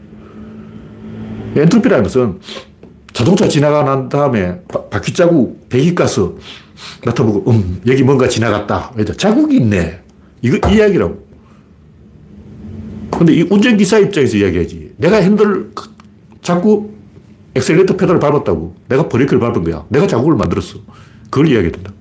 엔트로피라는 1.63 2.03
것은 2.03 2.39
자동차 3.13 3.47
지나가 3.47 3.84
난 3.84 4.10
다음에 4.10 4.62
바, 4.67 4.99
퀴 4.99 5.13
자국, 5.13 5.69
배기가스 5.69 6.32
맡아보고, 7.05 7.51
음, 7.51 7.81
여기 7.87 8.03
뭔가 8.03 8.27
지나갔다. 8.27 8.93
자국이 9.17 9.57
있네. 9.57 10.01
이거 10.41 10.69
이 10.69 10.75
이야기라고. 10.75 11.23
근데 13.11 13.33
이 13.33 13.41
운전기사 13.43 13.99
입장에서 13.99 14.37
이야기하지. 14.37 14.93
내가 14.97 15.17
핸들 15.17 15.71
자꾸 16.41 16.91
엑셀레이터 17.55 17.95
페달을 17.95 18.19
밟았다고. 18.19 18.75
내가 18.89 19.07
브레이크를 19.07 19.39
밟은 19.39 19.63
거야. 19.63 19.85
내가 19.89 20.07
자국을 20.07 20.35
만들었어. 20.35 20.79
그걸 21.29 21.47
이야기해야 21.47 21.71
된다. 21.71 21.93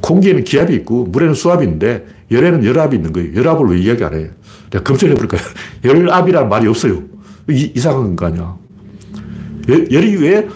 공기에는 0.00 0.44
기압이 0.44 0.74
있고 0.76 1.04
물에는 1.04 1.34
수압이 1.34 1.64
있는데 1.64 2.06
열에는 2.30 2.64
열압이 2.64 2.96
있는 2.96 3.12
거예요. 3.12 3.34
열압을 3.34 3.66
왜 3.68 3.78
이야기 3.78 4.04
안 4.04 4.14
해? 4.14 4.30
내가 4.70 4.84
검색해볼까요? 4.84 5.40
열압이라는 5.84 6.48
말이 6.48 6.66
없어요. 6.66 7.02
이, 7.50 7.72
이상한 7.74 8.16
거 8.16 8.26
아니야. 8.26 8.56
열, 9.68 9.90
열이 9.92 10.16
왜 10.16 10.48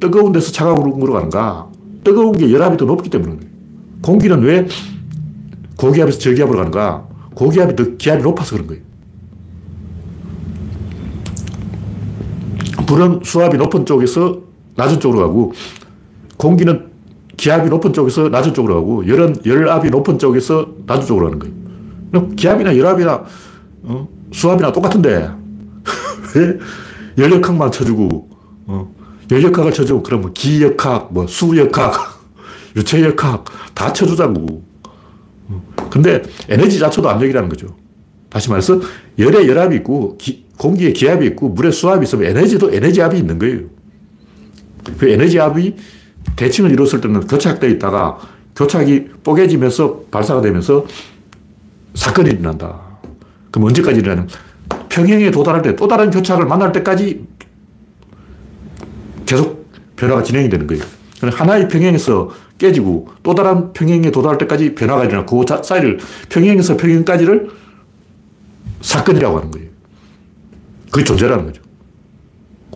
뜨거운 0.00 0.32
데서 0.32 0.52
차가운 0.52 1.02
으로 1.02 1.12
가는가? 1.12 1.68
뜨거운 2.06 2.38
게 2.38 2.52
열압이 2.52 2.76
더 2.76 2.84
높기 2.84 3.10
때문에. 3.10 3.36
공기는 4.00 4.40
왜 4.40 4.68
고기압에서 5.76 6.20
저기압으로 6.20 6.58
가는가? 6.58 7.04
고기압이 7.34 7.74
더 7.74 7.96
기압이 7.96 8.22
높아서 8.22 8.54
그런 8.54 8.68
거예요. 8.68 8.82
불은 12.86 13.20
수압이 13.24 13.56
높은 13.58 13.84
쪽에서 13.84 14.40
낮은 14.76 15.00
쪽으로 15.00 15.26
가고 15.26 15.52
공기는 16.36 16.86
기압이 17.36 17.68
높은 17.68 17.92
쪽에서 17.92 18.28
낮은 18.28 18.54
쪽으로 18.54 18.76
가고 18.76 19.08
열은 19.08 19.38
열압이 19.44 19.90
높은 19.90 20.20
쪽에서 20.20 20.74
낮은 20.86 21.06
쪽으로 21.06 21.26
가는 21.26 21.38
거예요. 21.40 22.28
기압이나 22.36 22.76
열압이나 22.76 23.24
어? 23.82 24.08
수압이나 24.30 24.70
똑같은데 24.70 25.28
왜 26.36 26.58
열역학만 27.18 27.72
쳐주고 27.72 28.28
어? 28.66 28.95
열역학을 29.30 29.72
쳐주고 29.72 30.02
그러면 30.02 30.32
기역학, 30.32 31.12
뭐 31.12 31.26
수역학, 31.26 32.20
유체역학 32.76 33.44
다 33.74 33.92
쳐주자고. 33.92 34.62
어? 35.48 35.62
근데 35.90 36.22
에너지 36.48 36.78
자체도 36.78 37.08
압력이라는 37.08 37.48
거죠. 37.48 37.76
다시 38.28 38.50
말해서 38.50 38.80
열에 39.18 39.46
열압이 39.46 39.76
있고 39.76 40.16
기, 40.18 40.44
공기에 40.58 40.92
기압이 40.92 41.26
있고 41.26 41.48
물에 41.50 41.70
수압이 41.70 42.04
있으면 42.04 42.26
에너지도 42.26 42.72
에너지압이 42.72 43.18
있는 43.18 43.38
거예요. 43.38 43.60
그 44.98 45.08
에너지압이 45.08 45.74
대칭을 46.36 46.70
이뤘을 46.72 47.00
때는 47.00 47.26
교착되어 47.26 47.70
있다가 47.70 48.18
교착이 48.54 49.06
뽀개지면서 49.22 50.04
발사가 50.10 50.40
되면서 50.40 50.86
사건이 51.94 52.30
일어난다. 52.30 52.80
그럼 53.50 53.68
언제까지 53.68 54.00
일어나냐 54.00 54.26
평행에 54.88 55.30
도달할 55.30 55.62
때 55.62 55.76
또 55.76 55.88
다른 55.88 56.10
교착을 56.10 56.46
만날 56.46 56.72
때까지 56.72 57.24
계속 59.26 59.66
변화가 59.96 60.22
진행이 60.22 60.48
되는 60.48 60.66
거예요. 60.66 60.82
하나의 61.20 61.68
평행에서 61.68 62.30
깨지고 62.58 63.08
또 63.22 63.34
다른 63.34 63.72
평행에 63.72 64.10
도달할 64.10 64.38
때까지 64.38 64.74
변화가 64.74 65.04
일어나 65.04 65.24
그 65.26 65.44
사이를 65.62 65.98
평행에서 66.28 66.76
평행까지를 66.76 67.50
사건이라고 68.80 69.36
하는 69.38 69.50
거예요. 69.50 69.68
그게 70.90 71.04
존재라는 71.04 71.46
거죠. 71.46 71.62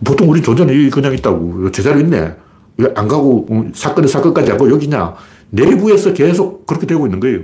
보통 0.03 0.29
우리 0.29 0.41
존재는 0.41 0.89
그냥 0.89 1.13
있다고. 1.13 1.71
제자리 1.71 2.01
있네. 2.01 2.35
왜 2.77 2.91
안 2.95 3.07
가고 3.07 3.47
음, 3.51 3.71
사건에 3.73 4.07
사건까지 4.07 4.51
안 4.51 4.57
가고 4.57 4.71
여기 4.71 4.87
냐 4.87 5.15
내부에서 5.49 6.13
계속 6.13 6.65
그렇게 6.65 6.87
되고 6.87 7.05
있는 7.05 7.19
거예요. 7.19 7.41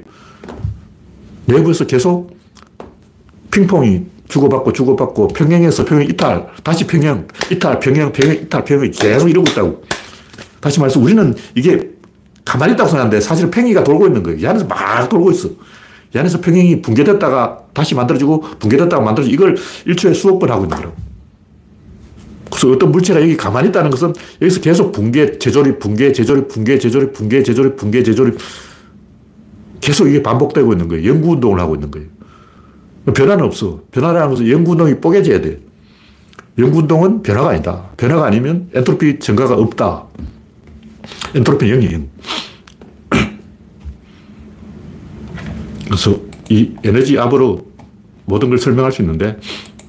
내부에서 1.45 1.85
계속 1.85 2.35
핑퐁이 3.51 4.05
주고받고 4.27 4.73
주고받고 4.73 5.29
평행에서 5.29 5.85
평행 5.85 6.09
이탈, 6.09 6.47
다시 6.63 6.85
평행, 6.85 7.27
이탈, 7.51 7.79
평행, 7.79 8.11
평행, 8.11 8.41
이탈, 8.41 8.63
평행 8.63 8.91
계속 8.91 9.29
이러고 9.29 9.49
있다고. 9.49 9.83
다시 10.59 10.79
말해서 10.79 10.99
우리는 10.99 11.33
이게 11.55 11.91
가만히 12.43 12.73
있다고 12.73 12.89
생각하는데 12.89 13.21
사실 13.21 13.49
평행이가 13.49 13.83
돌고 13.83 14.07
있는 14.07 14.23
거예요. 14.23 14.39
이 14.39 14.45
안에서 14.45 14.65
막 14.65 15.07
돌고 15.09 15.31
있어. 15.31 15.49
이 16.15 16.17
안에서 16.17 16.39
평행이 16.41 16.81
붕괴됐다가 16.81 17.59
다시 17.73 17.95
만들어지고 17.95 18.41
붕괴됐다가 18.59 19.01
만들어지고 19.03 19.33
이걸 19.33 19.57
일초에 19.85 20.13
수억 20.13 20.39
번 20.39 20.49
하고 20.49 20.63
있는 20.63 20.77
거라고. 20.77 20.95
그래서 22.49 22.71
어떤 22.71 22.91
물체가 22.91 23.21
여기 23.21 23.35
가만히 23.37 23.69
있다는 23.69 23.91
것은 23.91 24.13
여기서 24.41 24.61
계속 24.61 24.91
붕괴, 24.91 25.37
재조립, 25.37 25.79
붕괴, 25.79 26.11
재조립, 26.11 26.47
붕괴, 26.47 26.79
재조립, 26.79 27.13
붕괴, 27.13 27.43
재조립, 27.43 27.75
붕괴, 27.75 28.03
재조립 28.03 28.37
계속 29.81 30.07
이게 30.07 30.23
반복되고 30.23 30.71
있는 30.71 30.87
거예요. 30.87 31.07
연구 31.09 31.33
운동을 31.33 31.59
하고 31.59 31.75
있는 31.75 31.91
거예요. 31.91 32.07
변화는 33.13 33.43
없어. 33.45 33.81
변화라는 33.91 34.29
것은 34.29 34.49
연구 34.49 34.71
운동이 34.71 34.95
뽀개져야 34.99 35.41
돼. 35.41 35.59
연구 36.57 36.79
운동은 36.79 37.21
변화가 37.21 37.49
아니다. 37.49 37.89
변화가 37.97 38.25
아니면 38.25 38.69
엔트로피 38.73 39.19
증가가 39.19 39.55
없다. 39.55 40.05
엔트로피는 41.35 41.79
0이에요. 41.79 42.05
그래서 45.85 46.19
이 46.49 46.71
에너지 46.83 47.17
압으로 47.17 47.67
모든 48.25 48.49
걸 48.49 48.57
설명할 48.57 48.91
수 48.91 49.01
있는데 49.01 49.37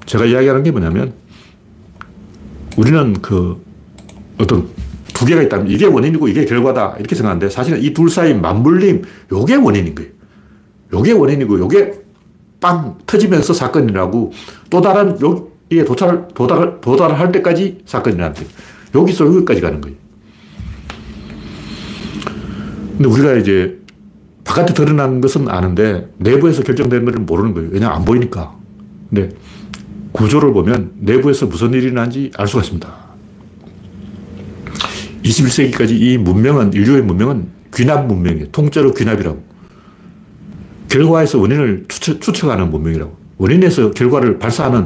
제가 0.07 0.25
이야기하는 0.25 0.63
게 0.63 0.71
뭐냐면 0.71 1.13
우리는 2.77 3.15
그 3.21 3.61
어떤 4.39 4.69
두 5.13 5.25
개가 5.25 5.43
있다면 5.43 5.69
이게 5.69 5.87
원인이고 5.87 6.29
이게 6.29 6.45
결과다 6.45 6.95
이렇게 6.99 7.17
생각하는데 7.17 7.51
사실은 7.51 7.83
이 7.83 7.93
둘 7.93 8.09
사이 8.09 8.33
맞물림 8.35 9.03
요게 9.33 9.57
원인인 9.57 9.95
거예요. 9.97 10.11
요게 10.93 11.13
원인이고 11.13 11.59
요게 11.59 11.93
빵 12.61 12.99
터지면서 13.07 13.53
사건이라고 13.55 14.33
또 14.71 14.81
다른 14.81 15.17
여기에 15.21 15.85
도달, 15.85 16.29
도달, 16.35 16.81
도달할 16.81 17.33
때까지 17.33 17.83
사건이라는 17.87 18.35
거예요. 18.35 18.49
여기서 18.95 19.27
여기까지 19.27 19.61
가는 19.61 19.81
거예요. 19.81 19.97
근데 22.97 23.09
우리가 23.09 23.35
이제 23.35 23.79
바깥에 24.45 24.75
드러나는 24.75 25.21
것은 25.21 25.49
아는데 25.49 26.11
내부에서 26.19 26.63
결정되는 26.63 27.05
것은 27.05 27.27
모르는 27.27 27.55
거예요. 27.55 27.71
왜냐 27.71 27.91
안 27.91 28.05
보이니까. 28.05 28.57
근데 29.09 29.29
구조를 30.13 30.53
보면 30.53 30.93
내부에서 30.99 31.47
무슨 31.47 31.73
일이 31.75 31.93
나는지 31.93 32.33
알 32.37 32.49
수가 32.49 32.63
있습니다. 32.63 32.89
21세기까지 35.23 35.91
이 36.01 36.19
문명은, 36.19 36.73
인류의 36.73 37.03
문명은 37.03 37.49
귀납 37.75 38.07
문명이에요. 38.07 38.49
통째로 38.51 38.95
귀납이라고. 38.95 39.48
결과에서 40.89 41.39
원인을 41.39 41.85
추측, 41.89 42.21
추측 42.21 42.49
하는 42.49 42.71
문명이라고. 42.71 43.17
원인에서 43.39 43.91
결과를 43.93 44.39
발사하는 44.39 44.85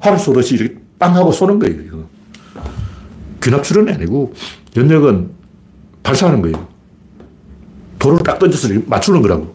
활을 0.00 0.18
쏘듯이 0.18 0.54
이렇게 0.54 0.76
빵 0.98 1.14
하고 1.14 1.30
쏘는 1.32 1.58
거예요. 1.58 1.80
이거. 1.80 2.04
귀납 3.42 3.62
출현이 3.62 3.92
아니고 3.92 4.34
연력은 4.76 5.30
발사하는 6.02 6.42
거예요. 6.42 6.68
돌을 7.98 8.22
딱 8.22 8.38
던져서 8.38 8.68
맞추는 8.86 9.22
거라고. 9.22 9.54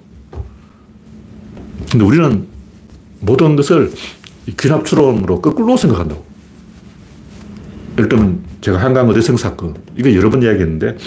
근데 1.91 2.05
우리는 2.05 2.47
모든 3.19 3.55
것을 3.55 3.91
귀납 4.59 4.85
추론으로 4.85 5.41
거꾸로 5.41 5.75
생각한다고. 5.75 6.25
예를 7.97 8.09
들면 8.09 8.43
제가 8.61 8.81
한강 8.81 9.07
의대생 9.09 9.37
사건, 9.37 9.75
이거 9.97 10.13
여러 10.13 10.29
번 10.29 10.41
이야기했는데, 10.41 10.97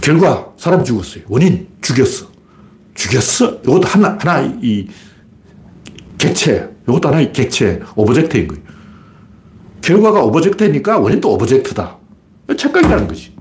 결과, 0.00 0.52
사람 0.56 0.84
죽었어요. 0.84 1.24
원인, 1.28 1.66
죽였어. 1.80 2.29
죽였어. 3.00 3.60
이것도 3.64 3.88
하나, 3.88 4.18
하나, 4.20 4.42
이, 4.60 4.86
객체. 6.18 6.68
이것도 6.86 7.08
하나의 7.08 7.32
객체, 7.32 7.80
object인 7.96 8.48
거예요. 8.48 8.62
결과가 9.80 10.22
object니까 10.24 10.98
원인도 10.98 11.32
object다. 11.32 11.96
착각이라는 12.58 13.08
거지. 13.08 13.32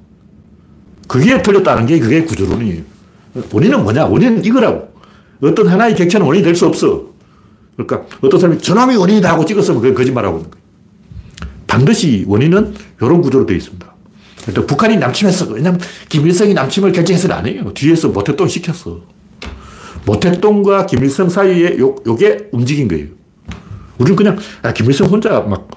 그게 1.08 1.42
틀렸다는 1.42 1.86
게 1.88 2.00
그게 2.00 2.24
구조론이에요. 2.24 2.82
원인은 3.52 3.84
뭐냐? 3.84 4.06
원인은 4.06 4.46
이거라고. 4.46 4.94
어떤 5.42 5.68
하나의 5.68 5.96
객체는 5.96 6.26
원인이 6.26 6.44
될 6.46 6.56
수 6.56 6.66
없어. 6.66 7.10
그러니까 7.76 8.06
어떤 8.22 8.40
사람이 8.40 8.62
저놈이 8.62 8.96
원인이다 8.96 9.30
하고 9.30 9.46
찍었으면 9.46 9.82
그건 9.82 9.96
거짓말하고 9.96 10.38
있는 10.38 10.52
거예요. 10.52 10.64
반드시 11.68 12.24
원인은 12.28 12.76
이런 13.02 13.22
구조로 13.22 13.46
되어 13.46 13.58
있습니다. 13.58 13.94
일단 14.48 14.66
북한이 14.66 14.98
남침했어. 14.98 15.48
왜냐하면 15.48 15.82
김일성이 16.08 16.54
남침을 16.54 16.92
결정해서는 16.92 17.36
아니에요. 17.36 17.74
뒤에서 17.74 18.10
모택동 18.10 18.48
시켰어. 18.48 19.19
모택동과 20.10 20.88
김일성 20.88 21.30
사이에 21.30 21.78
요, 21.78 21.96
요게 22.06 22.50
움직인 22.52 22.88
거예요. 22.88 23.08
우리는 24.00 24.16
그냥 24.16 24.38
아, 24.64 24.74
김일성 24.74 25.08
혼자 25.08 25.42
막 25.42 25.70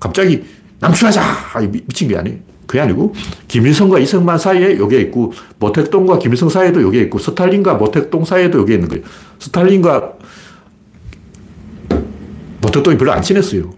갑자기 0.00 0.42
남침하자! 0.80 1.22
미친 1.70 2.08
게 2.08 2.16
아니에요. 2.16 2.38
그게 2.66 2.80
아니고 2.80 3.12
김일성과 3.46 3.98
이승만 3.98 4.38
사이에 4.38 4.78
요게 4.78 5.00
있고 5.02 5.32
모택동과 5.58 6.18
김일성 6.18 6.48
사이에도 6.48 6.80
요게 6.80 7.02
있고 7.02 7.18
스탈린과 7.18 7.74
모택동 7.74 8.24
사이에도 8.24 8.58
요게 8.60 8.74
있는 8.74 8.88
거예요. 8.88 9.04
스탈린과 9.38 10.12
모택동이 12.62 12.96
별로 12.96 13.12
안 13.12 13.20
친했어요. 13.20 13.70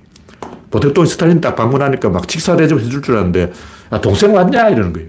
모택동이 0.71 1.09
스탈린 1.09 1.41
딱 1.41 1.57
방문하니까 1.57 2.11
막 2.11 2.31
식사 2.31 2.57
대접 2.57 2.79
해줄 2.79 3.03
줄 3.03 3.15
알았는데 3.15 3.53
야, 3.93 4.01
동생 4.01 4.33
왔냐? 4.33 4.69
이러는 4.69 4.93
거예요. 4.93 5.09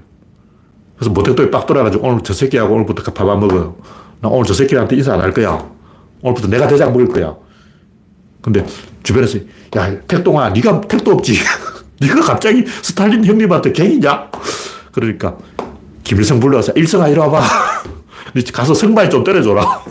그래서 0.95 1.11
모택동이 1.11 1.51
빡 1.51 1.67
돌아가지고 1.67 2.07
오늘 2.07 2.21
저 2.23 2.33
새끼하고 2.33 2.73
오늘부터 2.73 3.13
밥안 3.13 3.39
먹어. 3.39 3.75
나 4.21 4.29
오늘 4.29 4.45
저 4.45 4.53
새끼한테 4.53 4.95
인사 4.95 5.13
안 5.13 5.21
할 5.21 5.31
거야. 5.33 5.69
오늘부터 6.21 6.47
내가 6.47 6.67
대장 6.67 6.91
먹을 6.91 7.07
거야. 7.07 7.35
근데 8.41 8.65
주변에서 9.03 9.39
야 9.75 9.99
택동아 10.07 10.49
네가 10.49 10.81
택도 10.81 11.11
없지. 11.11 11.37
네가 12.01 12.21
갑자기 12.21 12.65
스탈린 12.67 13.25
형님한테 13.25 13.71
갱이냐? 13.71 14.29
그러니까 14.91 15.37
김일성 16.03 16.39
불러서 16.39 16.71
일성아 16.73 17.07
이리 17.09 17.19
와봐. 17.19 17.41
가서 18.53 18.73
성발 18.73 19.09
좀 19.09 19.23
때려줘라. 19.23 19.63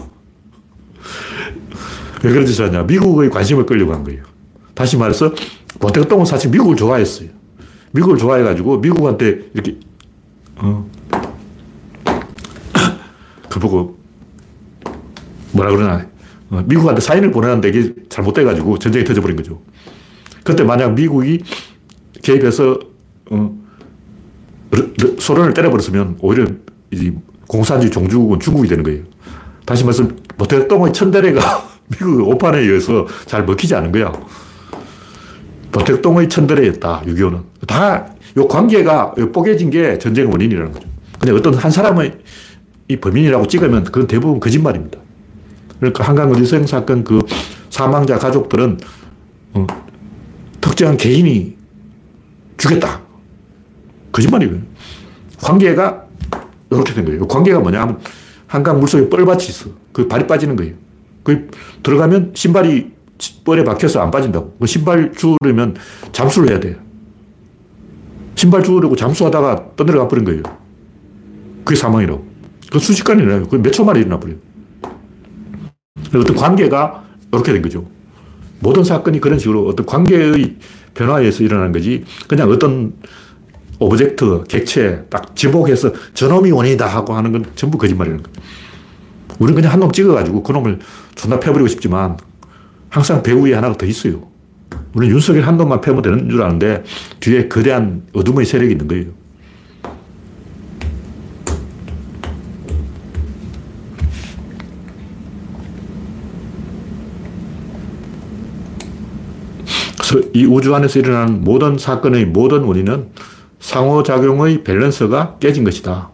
왜 2.22 2.30
그런 2.32 2.46
짓을 2.46 2.66
하냐. 2.66 2.82
미국의 2.84 3.30
관심을 3.30 3.66
끌려고 3.66 3.92
한 3.92 4.02
거예요. 4.04 4.22
다시 4.74 4.96
말해서 4.96 5.32
모택동은 5.80 6.24
사실 6.24 6.50
미국을 6.50 6.76
좋아했어요. 6.76 7.28
미국을 7.92 8.18
좋아해가지고 8.18 8.78
미국한테 8.78 9.40
이렇게 9.54 9.76
어. 10.56 10.88
그 13.48 13.58
보고 13.60 13.95
뭐라 15.56 15.70
그러나 15.70 16.06
어, 16.50 16.62
미국한테 16.66 17.00
사인을 17.00 17.32
보내는데 17.32 17.68
이게 17.70 17.92
잘못돼가지고 18.08 18.78
전쟁이 18.78 19.04
터져버린 19.04 19.36
거죠. 19.36 19.60
그때 20.44 20.62
만약 20.62 20.94
미국이 20.94 21.42
개입해서 22.22 22.78
어, 23.30 23.56
소련을 25.18 25.54
때려버렸으면 25.54 26.18
오히려 26.20 26.46
공산주의 27.48 27.90
종주국은 27.90 28.38
중국이 28.38 28.68
되는 28.68 28.84
거예요. 28.84 29.02
다시 29.64 29.84
말해서 29.84 30.08
모택동의 30.36 30.92
천대례가 30.92 31.40
미국 31.90 32.28
오판에 32.28 32.58
의해서 32.58 33.06
잘 33.26 33.44
먹히지 33.44 33.74
않은 33.74 33.90
거야. 33.90 34.12
모택동의 35.72 36.28
천대례였다, 36.28 37.02
6.25는. 37.02 37.42
다, 37.66 38.14
요 38.36 38.48
관계가 38.48 39.14
뽀개진 39.32 39.70
게 39.70 39.98
전쟁의 39.98 40.30
원인이라는 40.30 40.72
거죠. 40.72 40.88
근데 41.18 41.32
어떤 41.32 41.54
한 41.54 41.70
사람의 41.70 42.18
이 42.88 42.96
범인이라고 42.96 43.46
찍으면 43.48 43.84
그건 43.84 44.06
대부분 44.06 44.38
거짓말입니다. 44.38 44.98
그러니까 45.78 46.04
한강 46.04 46.30
의생 46.34 46.66
사건 46.66 47.04
그 47.04 47.20
사망자 47.70 48.18
가족들은 48.18 48.78
어, 49.54 49.66
특정한 50.60 50.96
개인이 50.96 51.56
죽였다. 52.56 53.02
거짓말이에요. 54.12 54.58
관계가 55.38 56.04
이렇게 56.70 56.94
된 56.94 57.04
거예요. 57.04 57.26
관계가 57.28 57.60
뭐냐 57.60 57.80
하면 57.82 58.00
한강 58.46 58.80
물속에 58.80 59.08
뻘밭이 59.08 59.44
있어. 59.44 59.70
그 59.92 60.08
발이 60.08 60.26
빠지는 60.26 60.56
거예요. 60.56 60.74
그 61.22 61.50
들어가면 61.82 62.32
신발이 62.34 62.92
뻘에 63.44 63.64
박혀서 63.64 64.00
안 64.00 64.10
빠진다고. 64.10 64.56
그 64.58 64.66
신발 64.66 65.12
주우려면 65.12 65.76
잠수를 66.12 66.50
해야 66.50 66.60
돼요. 66.60 66.76
신발 68.34 68.62
주우려고 68.62 68.96
잠수하다가 68.96 69.72
떠내려가 69.76 70.08
버린 70.08 70.24
거예요. 70.24 70.42
그게 71.64 71.76
사망이라고. 71.78 72.24
그 72.70 72.78
순식간에 72.78 73.22
일어나요. 73.22 73.48
그몇초 73.48 73.84
만에 73.84 74.00
일어나 74.00 74.20
버려요. 74.20 74.38
어떤 76.14 76.36
관계가 76.36 77.04
이렇게 77.32 77.52
된 77.52 77.62
거죠. 77.62 77.84
모든 78.60 78.84
사건이 78.84 79.20
그런 79.20 79.38
식으로 79.38 79.66
어떤 79.66 79.84
관계의 79.86 80.56
변화에서 80.94 81.44
일어나는 81.44 81.72
거지. 81.72 82.04
그냥 82.26 82.50
어떤 82.50 82.94
object, 83.78 84.44
객체 84.48 85.04
딱 85.10 85.36
지목해서 85.36 85.92
저놈이 86.14 86.50
원인이다 86.50 86.86
하고 86.86 87.14
하는 87.14 87.32
건 87.32 87.44
전부 87.54 87.76
거짓말이라는 87.76 88.22
거예요. 88.22 88.36
우리는 89.38 89.54
그냥 89.54 89.72
한 89.72 89.80
놈 89.80 89.92
찍어가지고 89.92 90.42
그 90.42 90.52
놈을 90.52 90.78
존나 91.14 91.38
패버리고 91.38 91.68
싶지만 91.68 92.16
항상 92.88 93.22
배후 93.22 93.44
위에 93.46 93.52
하나가 93.54 93.76
더 93.76 93.84
있어요. 93.84 94.26
우리는 94.94 95.14
윤석열 95.14 95.42
한 95.42 95.58
놈만 95.58 95.82
패면 95.82 96.00
되는 96.00 96.30
줄 96.30 96.42
아는데 96.42 96.82
뒤에 97.20 97.48
거대한 97.48 98.02
어둠의 98.14 98.46
세력이 98.46 98.72
있는 98.72 98.88
거예요. 98.88 99.06
이 110.36 110.44
우주 110.44 110.74
안에서 110.74 110.98
일어나는 110.98 111.44
모든 111.44 111.78
사건의 111.78 112.26
모든 112.26 112.64
원인은 112.64 113.06
상호작용의 113.58 114.64
밸런스가 114.64 115.38
깨진 115.40 115.64
것이다. 115.64 116.10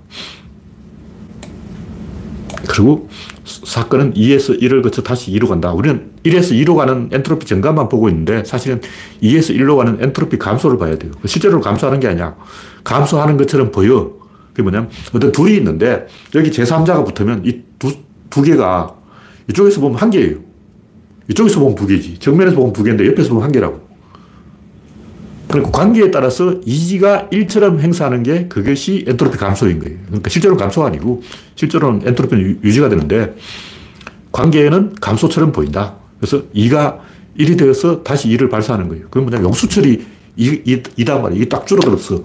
그리고 2.68 3.08
사건은 3.44 4.14
2에서 4.14 4.62
1을 4.62 4.80
거쳐 4.84 5.02
다시 5.02 5.32
2로 5.32 5.48
간다. 5.48 5.72
우리는 5.72 6.12
1에서 6.22 6.52
2로 6.52 6.76
가는 6.76 7.08
엔트로피 7.10 7.46
증가만 7.46 7.88
보고 7.88 8.08
있는데 8.10 8.44
사실은 8.44 8.80
2에서 9.24 9.56
1로 9.58 9.76
가는 9.76 9.98
엔트로피 10.00 10.38
감소를 10.38 10.78
봐야 10.78 10.96
돼요. 10.96 11.10
실제로 11.24 11.60
감소하는 11.60 11.98
게 11.98 12.06
아니야. 12.06 12.36
감소하는 12.84 13.36
것처럼 13.36 13.72
보여. 13.72 14.12
그게 14.50 14.62
뭐냐면 14.62 14.88
어떤 15.12 15.32
둘이 15.32 15.56
있는데 15.56 16.06
여기 16.36 16.50
제3자가 16.50 17.04
붙으면 17.06 17.42
이 17.44 17.62
두, 17.80 17.92
두 18.30 18.42
개가 18.42 18.94
이쪽에서 19.50 19.80
보면 19.80 19.98
한 19.98 20.10
개예요. 20.10 20.36
이쪽에서 21.28 21.58
보면 21.58 21.74
두 21.74 21.88
개지. 21.88 22.18
정면에서 22.20 22.54
보면 22.54 22.72
두 22.72 22.84
개인데 22.84 23.04
옆에서 23.08 23.30
보면 23.30 23.42
한 23.42 23.50
개라고. 23.50 23.91
그러니까 25.52 25.78
관계에 25.78 26.10
따라서 26.10 26.54
이지가 26.64 27.28
1처럼 27.30 27.78
행사하는 27.78 28.22
게 28.22 28.48
그것이 28.48 29.04
엔트로피 29.06 29.36
감소인 29.36 29.78
거예요. 29.78 29.98
그러니까 30.06 30.30
실제로 30.30 30.56
감소가 30.56 30.86
아니고 30.86 31.22
실제로는 31.54 32.08
엔트로피는 32.08 32.60
유지가 32.64 32.88
되는데 32.88 33.36
관계에는 34.32 34.94
감소처럼 35.00 35.52
보인다. 35.52 35.96
그래서 36.18 36.42
2가 36.54 37.00
1이 37.38 37.58
되어서 37.58 38.02
다시 38.02 38.28
2를 38.28 38.50
발사하는 38.50 38.88
거예요. 38.88 39.04
그건 39.04 39.24
뭐냐 39.28 39.44
용수철이 39.44 40.04
2, 40.36 40.82
2, 40.96 41.04
단 41.04 41.20
말이에요. 41.20 41.42
이게 41.42 41.48
딱 41.48 41.66
줄어들었어. 41.66 42.24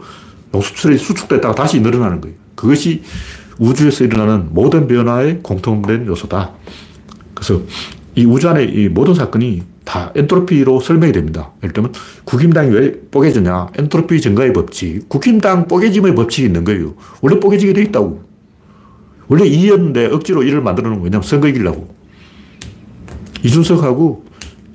용수철이 0.53 0.97
수축됐다가 0.97 1.53
다시 1.53 1.81
늘어나는 1.81 2.21
거예요. 2.21 2.35
그것이 2.55 3.03
우주에서 3.59 4.05
일어나는 4.05 4.47
모든 4.51 4.87
변화의 4.87 5.39
공통된 5.43 6.05
요소다. 6.07 6.51
그래서 7.33 7.61
이 8.15 8.23
우주 8.25 8.47
안에 8.47 8.63
이 8.63 8.87
모든 8.87 9.13
사건이 9.13 9.63
다 9.87 10.11
엔트로피로 10.15 10.81
설명이 10.81 11.13
됩니다. 11.13 11.51
예를 11.63 11.71
들면 11.71 11.93
국힘당이 12.25 12.71
왜 12.71 12.91
뽀개졌냐? 13.09 13.69
엔트로피 13.77 14.19
증가의 14.19 14.51
법칙. 14.51 15.07
국힘당 15.07 15.69
뽀개짐의 15.69 16.13
법칙이 16.13 16.45
있는 16.47 16.65
거예요. 16.65 16.93
원래 17.21 17.39
뽀개지게 17.39 17.71
돼 17.71 17.83
있다고. 17.83 18.21
원래 19.29 19.45
2였는데 19.45 20.11
억지로 20.13 20.41
1을 20.41 20.59
만들어 20.61 20.89
놓은 20.89 20.99
거냐면 20.99 21.21
선거 21.21 21.47
이기려고. 21.47 21.95
이준석하고 23.43 24.25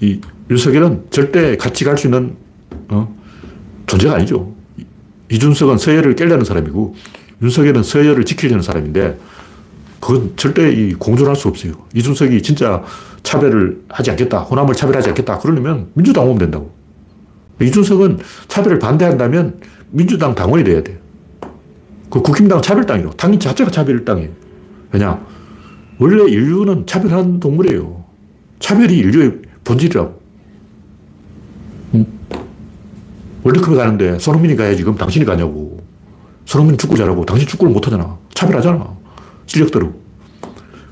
이 0.00 0.18
윤석열은 0.50 1.08
절대 1.10 1.58
같이 1.58 1.84
갈 1.84 1.98
수 1.98 2.06
있는 2.06 2.36
어? 2.88 3.14
존재가 3.86 4.14
아니죠. 4.14 4.54
이준석은 5.30 5.76
서열을 5.76 6.16
깨려는 6.16 6.46
사람이고 6.46 6.94
윤석열은 7.42 7.82
서열을 7.82 8.24
지키려는 8.24 8.62
사람인데 8.62 9.18
그건 10.02 10.32
절대 10.36 10.72
이 10.72 10.94
공존 10.94 11.28
할 11.28 11.36
수 11.36 11.46
없어요. 11.46 11.74
이준석이 11.94 12.42
진짜 12.42 12.82
차별을 13.22 13.84
하지 13.88 14.10
않겠다. 14.10 14.40
호남을 14.40 14.74
차별하지 14.74 15.10
않겠다. 15.10 15.38
그러려면 15.38 15.90
민주당 15.94 16.24
오면 16.24 16.38
된다고. 16.38 16.72
이준석은 17.60 18.18
차별을 18.48 18.80
반대한다면 18.80 19.60
민주당 19.90 20.34
당원이 20.34 20.64
돼야 20.64 20.82
돼요. 20.82 20.98
그 22.10 22.20
국힘당 22.20 22.60
차별당이요. 22.60 23.10
당인 23.10 23.38
자체가 23.38 23.70
차별당이에요. 23.70 24.30
왜냐? 24.90 25.24
원래 26.00 26.24
인류는 26.24 26.84
차별하는 26.86 27.38
동물이에요. 27.38 28.04
차별이 28.58 28.98
인류의 28.98 29.38
본질이라고. 29.62 30.20
응? 31.94 32.06
월드컵에 33.44 33.76
가는데 33.76 34.18
손흥민이 34.18 34.56
가야지. 34.56 34.82
그럼 34.82 34.98
당신이 34.98 35.24
가냐고. 35.24 35.80
손흥민 36.44 36.76
축구 36.76 36.96
잘하고 36.96 37.24
당신 37.24 37.46
축구를 37.46 37.72
못하잖아. 37.72 38.18
차별하잖아. 38.34 39.01
실력대로. 39.46 39.94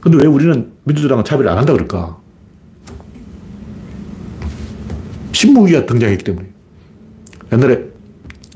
근데 0.01 0.19
왜 0.19 0.27
우리는 0.27 0.73
민주당은 0.85 1.25
차별 1.25 1.49
안 1.49 1.59
한다 1.59 1.73
그럴까? 1.73 2.19
신무기가 5.33 5.87
등장했기 5.87 6.25
때문에. 6.25 6.49
옛날에 7.53 7.85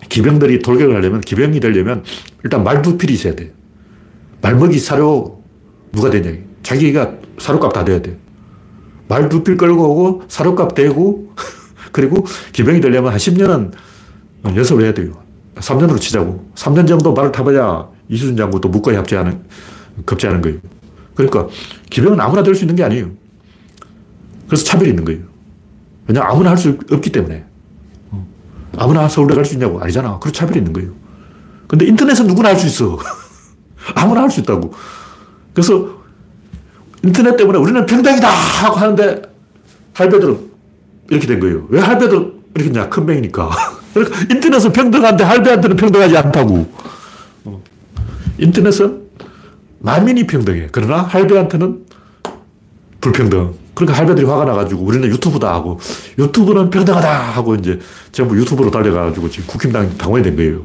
기병들이 0.08 0.60
돌격을 0.60 0.94
하려면, 0.94 1.20
기병이 1.20 1.60
되려면 1.60 2.04
일단 2.42 2.62
말두필이 2.62 3.14
있어야 3.14 3.34
돼. 3.34 3.52
말먹이 4.42 4.78
사료 4.78 5.42
누가 5.92 6.10
되냐. 6.10 6.38
자기가 6.62 7.14
사료값 7.38 7.72
다 7.72 7.84
돼야 7.84 8.00
돼. 8.00 8.18
말두필 9.08 9.56
끌고 9.56 9.90
오고 9.90 10.22
사료값 10.28 10.74
대고 10.74 11.32
그리고 11.92 12.24
기병이 12.52 12.80
되려면 12.80 13.12
한 13.12 13.18
10년은 13.18 13.72
연습을 14.44 14.84
해야 14.84 14.94
돼요. 14.94 15.12
3년으로 15.56 16.00
치자고. 16.00 16.50
3년 16.54 16.86
정도 16.86 17.12
말을 17.12 17.32
타봐야 17.32 17.88
이수준 18.08 18.36
장군도 18.36 18.68
묵과에 18.68 18.96
합치하는, 18.96 19.44
급제하는 20.04 20.42
거예요. 20.42 20.58
그러니까 21.14 21.48
기병은 21.90 22.20
아무나 22.20 22.42
될 22.42 22.54
수 22.54 22.64
있는 22.64 22.74
게 22.76 22.82
아니에요. 22.84 23.10
그래서 24.46 24.64
차별이 24.64 24.90
있는 24.90 25.04
거예요. 25.04 25.22
왜냐 26.06 26.22
아무나 26.24 26.50
할 26.50 26.58
수 26.58 26.78
없기 26.90 27.10
때문에. 27.12 27.44
어. 28.10 28.26
아무나 28.76 29.08
서울대 29.08 29.34
갈 29.34 29.44
수 29.44 29.54
있냐고. 29.54 29.80
아니잖아. 29.80 30.18
그래서 30.18 30.34
차별이 30.34 30.58
있는 30.58 30.72
거예요. 30.72 30.90
근데 31.68 31.86
인터넷은 31.86 32.26
누구나 32.26 32.50
할 32.50 32.58
수 32.58 32.66
있어. 32.66 32.98
아무나 33.94 34.22
할 34.22 34.30
수 34.30 34.40
있다고. 34.40 34.72
그래서 35.52 36.02
인터넷 37.02 37.36
때문에 37.36 37.58
우리는 37.58 37.84
평등이다 37.86 38.28
하고 38.28 38.76
하는데 38.76 39.22
할배들은 39.94 40.50
이렇게 41.10 41.26
된 41.26 41.38
거예요. 41.40 41.66
왜 41.68 41.80
할배들 41.80 42.34
이렇게 42.54 42.68
했냐? 42.70 42.88
큰 42.88 43.06
맹이니까. 43.06 43.50
그러니까 43.94 44.18
인터넷은 44.30 44.72
평등한데 44.72 45.22
할배한테는 45.24 45.76
평등하지 45.76 46.16
않다고. 46.16 46.66
어. 47.44 47.62
인터넷은 48.38 49.03
만민이 49.84 50.26
평등해. 50.26 50.68
그러나 50.72 51.02
할배한테는 51.02 51.84
불평등. 53.02 53.52
그러니까 53.74 53.98
할배들이 53.98 54.26
화가 54.26 54.46
나가지고 54.46 54.82
우리는 54.82 55.06
유튜브다 55.08 55.52
하고 55.52 55.78
유튜브는 56.18 56.70
평등하다 56.70 57.32
하고 57.32 57.54
이제 57.54 57.78
전부 58.10 58.38
유튜브로 58.38 58.70
달려가지고 58.70 59.28
지금 59.28 59.46
국힘당 59.46 59.98
당원이 59.98 60.24
된 60.24 60.36
거예요. 60.36 60.62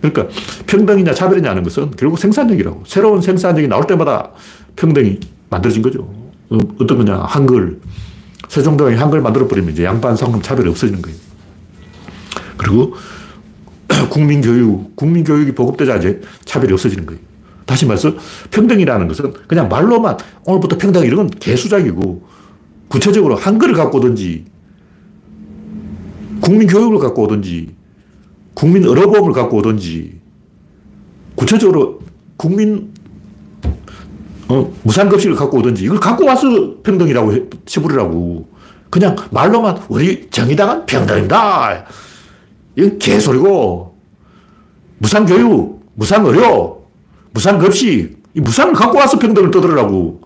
그러니까 0.00 0.28
평등이냐 0.66 1.12
차별이냐 1.12 1.50
하는 1.50 1.62
것은 1.64 1.90
결국 1.98 2.18
생산력이라고. 2.18 2.84
새로운 2.86 3.20
생산력이 3.20 3.68
나올 3.68 3.86
때마다 3.86 4.30
평등이 4.76 5.20
만들어진 5.50 5.82
거죠. 5.82 6.08
어, 6.48 6.58
어떤 6.80 6.96
거냐. 6.98 7.18
한글. 7.18 7.78
세종대왕이 8.48 8.96
한글 8.96 9.20
만들어버리면 9.20 9.72
이제 9.72 9.84
양반 9.84 10.16
상금 10.16 10.40
차별이 10.40 10.70
없어지는 10.70 11.02
거예요. 11.02 11.18
그리고 12.56 12.94
국민교육, 14.08 14.96
국민교육이 14.96 15.52
보급되자 15.52 15.96
이제 15.96 16.22
차별이 16.46 16.72
없어지는 16.72 17.04
거예요. 17.04 17.25
다시 17.66 17.84
말해서 17.84 18.14
평등이라는 18.50 19.08
것은 19.08 19.32
그냥 19.48 19.68
말로만 19.68 20.16
오늘부터 20.44 20.78
평등 20.78 21.04
이런 21.04 21.16
건 21.16 21.30
개수작이고 21.30 22.22
구체적으로 22.88 23.34
한글을 23.34 23.74
갖고 23.74 23.98
오든지 23.98 24.44
국민 26.40 26.68
교육을 26.68 26.98
갖고 26.98 27.24
오든지 27.24 27.74
국민 28.54 28.84
의료보험을 28.84 29.32
갖고 29.32 29.58
오든지 29.58 30.20
구체적으로 31.34 32.00
국민 32.36 32.94
어, 34.48 34.72
무상급식을 34.84 35.34
갖고 35.34 35.58
오든지 35.58 35.84
이걸 35.84 35.98
갖고 35.98 36.24
와서 36.24 36.80
평등이라고 36.82 37.34
해, 37.34 37.42
치부리라고 37.66 38.48
그냥 38.90 39.16
말로만 39.32 39.82
우리 39.88 40.30
정의당은 40.30 40.86
평등입니다. 40.86 41.84
이건 42.76 42.98
개소리고 42.98 43.96
무상교육, 44.98 45.84
무상의료, 45.94 46.75
무상급식 47.36 48.22
이 48.34 48.40
무상을 48.40 48.72
갖고 48.72 48.96
와서 48.96 49.18
평등을 49.18 49.50
떠들으라고 49.50 50.22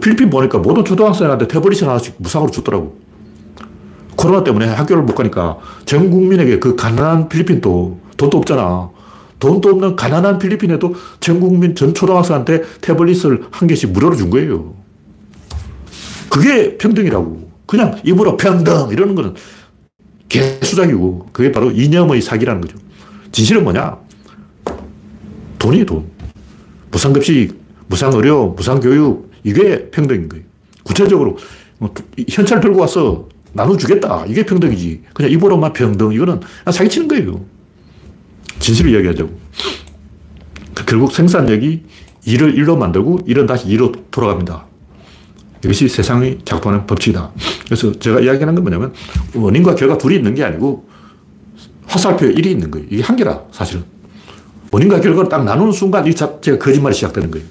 필리핀 0.00 0.30
보니까 0.30 0.58
모든 0.58 0.82
초등학생한테 0.82 1.46
태블릿을 1.46 1.86
하나씩 1.86 2.14
무상으로 2.18 2.50
줬더라고. 2.50 2.98
코로나 4.16 4.42
때문에 4.42 4.66
학교를 4.66 5.02
못 5.02 5.14
가니까 5.14 5.58
전 5.84 6.10
국민에게 6.10 6.58
그 6.58 6.74
가난한 6.74 7.28
필리핀도 7.28 8.00
돈도 8.16 8.38
없잖아. 8.38 8.90
돈도 9.38 9.68
없는 9.68 9.96
가난한 9.96 10.38
필리핀에도 10.38 10.94
전 11.20 11.38
국민 11.38 11.74
전 11.74 11.92
초등학생한테 11.92 12.62
태블릿을 12.80 13.48
한 13.50 13.68
개씩 13.68 13.92
무료로 13.92 14.16
준 14.16 14.30
거예요. 14.30 14.74
그게 16.30 16.78
평등이라고. 16.78 17.46
그냥 17.66 18.00
입으로 18.04 18.38
평등 18.38 18.88
이러는 18.90 19.14
거는 19.14 19.34
개수작이고 20.30 21.28
그게 21.32 21.52
바로 21.52 21.70
이념의 21.70 22.22
사기라는 22.22 22.62
거죠. 22.62 22.78
진실은 23.32 23.64
뭐냐? 23.64 24.05
돈이 25.66 25.84
돈. 25.84 26.08
무상급식, 26.92 27.58
무상의료, 27.88 28.50
무상교육 28.50 29.32
이게 29.42 29.90
평등인 29.90 30.28
거예요. 30.28 30.44
구체적으로 30.84 31.36
뭐 31.78 31.92
현찰 32.28 32.60
들고 32.60 32.78
와서 32.78 33.28
나눠주겠다. 33.52 34.26
이게 34.28 34.46
평등이지. 34.46 35.02
그냥 35.12 35.32
입으로만 35.32 35.72
평등. 35.72 36.12
이거는 36.12 36.40
사기치는 36.70 37.08
거예요. 37.08 37.44
진실을 38.60 38.92
이야기하자고. 38.92 39.30
결국 40.86 41.10
생산력이 41.10 41.82
일을 42.26 42.54
일로 42.54 42.76
만들고 42.76 43.20
일은 43.26 43.46
다시 43.46 43.66
일로 43.66 43.90
돌아갑니다. 44.12 44.66
이것이 45.64 45.88
세상이 45.88 46.38
작동하는 46.44 46.86
법칙이다. 46.86 47.32
그래서 47.64 47.90
제가 47.98 48.20
이야기하는 48.20 48.54
건 48.54 48.62
뭐냐면 48.62 48.92
원인과 49.34 49.74
결과 49.74 49.98
둘이 49.98 50.14
있는 50.14 50.32
게 50.32 50.44
아니고 50.44 50.88
화살표에 51.86 52.34
1이 52.34 52.46
있는 52.46 52.70
거예요. 52.70 52.86
이게 52.88 53.02
한계라, 53.02 53.42
사실은. 53.50 53.95
원인과 54.76 55.00
결과를 55.00 55.30
딱 55.30 55.42
나누는 55.44 55.72
순간 55.72 56.06
이 56.06 56.14
자체가 56.14 56.58
거짓말이 56.58 56.94
시작되는 56.94 57.30
거예요. 57.30 57.46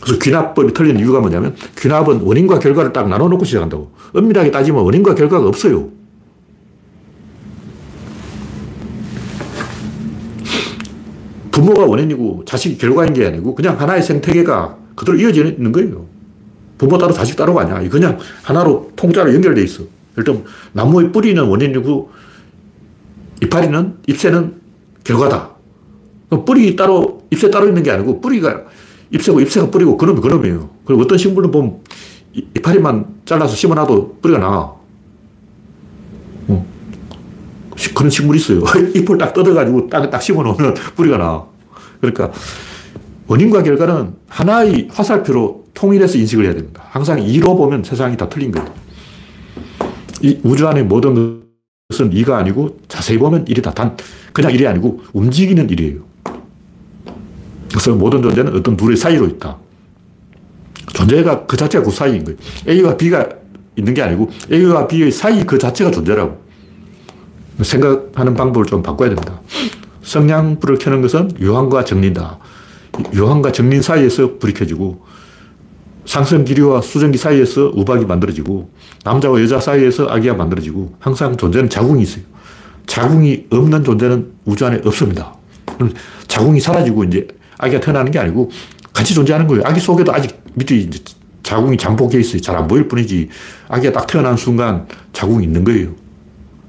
그래서 0.00 0.18
귀납법이 0.18 0.72
틀린 0.72 0.98
이유가 0.98 1.20
뭐냐면 1.20 1.54
귀납은 1.78 2.22
원인과 2.22 2.58
결과를 2.58 2.92
딱 2.92 3.08
나눠 3.08 3.28
놓고 3.28 3.44
시작한다고. 3.44 3.92
엄밀하게 4.14 4.50
따지면 4.50 4.82
원인과 4.82 5.14
결과가 5.14 5.46
없어요. 5.46 5.90
부모가 11.50 11.84
원인이고 11.84 12.44
자식이 12.46 12.78
결과인 12.78 13.12
게 13.12 13.26
아니고 13.26 13.54
그냥 13.54 13.78
하나의 13.78 14.02
생태계가 14.02 14.78
그대로 14.96 15.18
이어져 15.18 15.44
있는 15.44 15.70
거예요. 15.70 16.06
부모 16.78 16.96
따로 16.96 17.12
자식 17.12 17.36
따로가 17.36 17.60
아니야. 17.60 17.88
그냥 17.90 18.18
하나로 18.42 18.90
통짜로 18.96 19.32
연결돼 19.34 19.62
있어. 19.64 19.84
일단 20.16 20.42
나무의 20.72 21.12
뿌리는 21.12 21.42
원인이고 21.42 22.10
이파리는 23.42 23.96
잎새는 24.06 24.54
결과다. 25.04 25.51
뿌리 26.44 26.74
따로 26.74 27.22
잎새 27.30 27.50
따로 27.50 27.68
있는 27.68 27.82
게 27.82 27.90
아니고 27.90 28.20
뿌리가 28.20 28.62
잎새고 29.10 29.40
잎새가 29.40 29.70
뿌리고 29.70 29.96
그놈이 29.96 30.20
그놈이에요. 30.20 30.70
그리고 30.84 31.02
어떤 31.02 31.18
식물은 31.18 31.50
보면 31.50 31.80
이파리만 32.34 33.06
잘라서 33.24 33.54
심어놔도 33.54 34.18
뿌리가 34.22 34.40
나. 34.40 34.72
어. 36.48 36.66
그런 37.94 38.10
식물이 38.10 38.38
있어요. 38.38 38.62
잎을 38.96 39.18
딱 39.18 39.34
뜯어가지고 39.34 39.88
땅에 39.88 40.08
딱 40.08 40.22
심어놓으면 40.22 40.74
뿌리가 40.96 41.18
나. 41.18 41.44
그러니까 42.00 42.32
원인과 43.26 43.62
결과는 43.62 44.14
하나의 44.28 44.88
화살표로 44.90 45.66
통일해서 45.74 46.18
인식을 46.18 46.44
해야 46.44 46.54
됩니다. 46.54 46.82
항상 46.88 47.22
이로 47.22 47.54
보면 47.56 47.84
세상이 47.84 48.16
다 48.16 48.28
틀린 48.28 48.50
거예요. 48.50 48.72
이 50.22 50.38
우주 50.42 50.66
안에 50.66 50.82
모든 50.82 51.42
것은 51.90 52.10
2가 52.10 52.32
아니고 52.32 52.78
자세히 52.88 53.18
보면 53.18 53.44
1이다. 53.44 53.74
단, 53.74 53.96
그냥 54.32 54.52
1이 54.52 54.66
아니고 54.66 55.02
움직이는 55.12 55.66
1이에요. 55.68 56.11
그래서 57.72 57.94
모든 57.94 58.22
존재는 58.22 58.54
어떤 58.54 58.76
둘의 58.76 58.96
사이로 58.96 59.26
있다. 59.26 59.56
존재가 60.92 61.46
그 61.46 61.56
자체가 61.56 61.84
그 61.84 61.90
사이인 61.90 62.24
거예요. 62.24 62.38
A와 62.68 62.96
B가 62.96 63.28
있는 63.76 63.94
게 63.94 64.02
아니고 64.02 64.30
A와 64.52 64.86
B의 64.86 65.10
사이 65.10 65.42
그 65.44 65.58
자체가 65.58 65.90
존재라고. 65.90 66.42
생각하는 67.62 68.34
방법을 68.34 68.66
좀 68.66 68.82
바꿔야 68.82 69.08
됩니다. 69.08 69.40
성냥불을 70.02 70.78
켜는 70.78 71.02
것은 71.02 71.30
유황과 71.40 71.84
정린다. 71.84 72.38
유황과 73.14 73.52
정린 73.52 73.80
사이에서 73.80 74.38
불이 74.38 74.52
켜지고 74.52 75.04
상승 76.04 76.44
기류와 76.44 76.82
수증기 76.82 77.16
사이에서 77.16 77.70
우박이 77.74 78.04
만들어지고 78.04 78.70
남자와 79.04 79.40
여자 79.40 79.60
사이에서 79.60 80.06
아기가 80.08 80.34
만들어지고 80.34 80.94
항상 80.98 81.36
존재는 81.36 81.70
자궁이 81.70 82.02
있어요. 82.02 82.24
자궁이 82.86 83.46
없는 83.50 83.84
존재는 83.84 84.32
우주 84.44 84.66
안에 84.66 84.80
없습니다. 84.84 85.34
자궁이 86.26 86.60
사라지고 86.60 87.04
이제 87.04 87.28
아기가 87.62 87.80
태어나는 87.80 88.10
게 88.10 88.18
아니고 88.18 88.50
같이 88.92 89.14
존재하는 89.14 89.46
거예요. 89.46 89.62
아기 89.64 89.80
속에도 89.80 90.12
아직 90.12 90.42
밑에 90.54 90.90
자궁이 91.42 91.76
잠복해 91.76 92.18
있어요. 92.18 92.40
잘 92.40 92.56
안 92.56 92.66
보일 92.66 92.88
뿐이지. 92.88 93.28
아기가 93.68 93.92
딱 93.92 94.06
태어난 94.06 94.36
순간 94.36 94.86
자궁이 95.12 95.44
있는 95.44 95.64
거예요. 95.64 95.90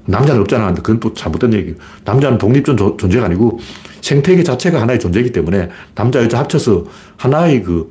남자는 0.06 0.42
없잖아. 0.42 0.72
그건 0.74 1.00
또 1.00 1.12
잘못된 1.12 1.52
얘기예요. 1.54 1.76
남자는 2.04 2.38
독립적 2.38 2.98
존재가 2.98 3.26
아니고 3.26 3.58
생태계 4.02 4.42
자체가 4.42 4.80
하나의 4.80 5.00
존재이기 5.00 5.32
때문에 5.32 5.70
남자, 5.94 6.22
여자 6.22 6.38
합쳐서 6.38 6.84
하나의 7.16 7.62
그 7.62 7.88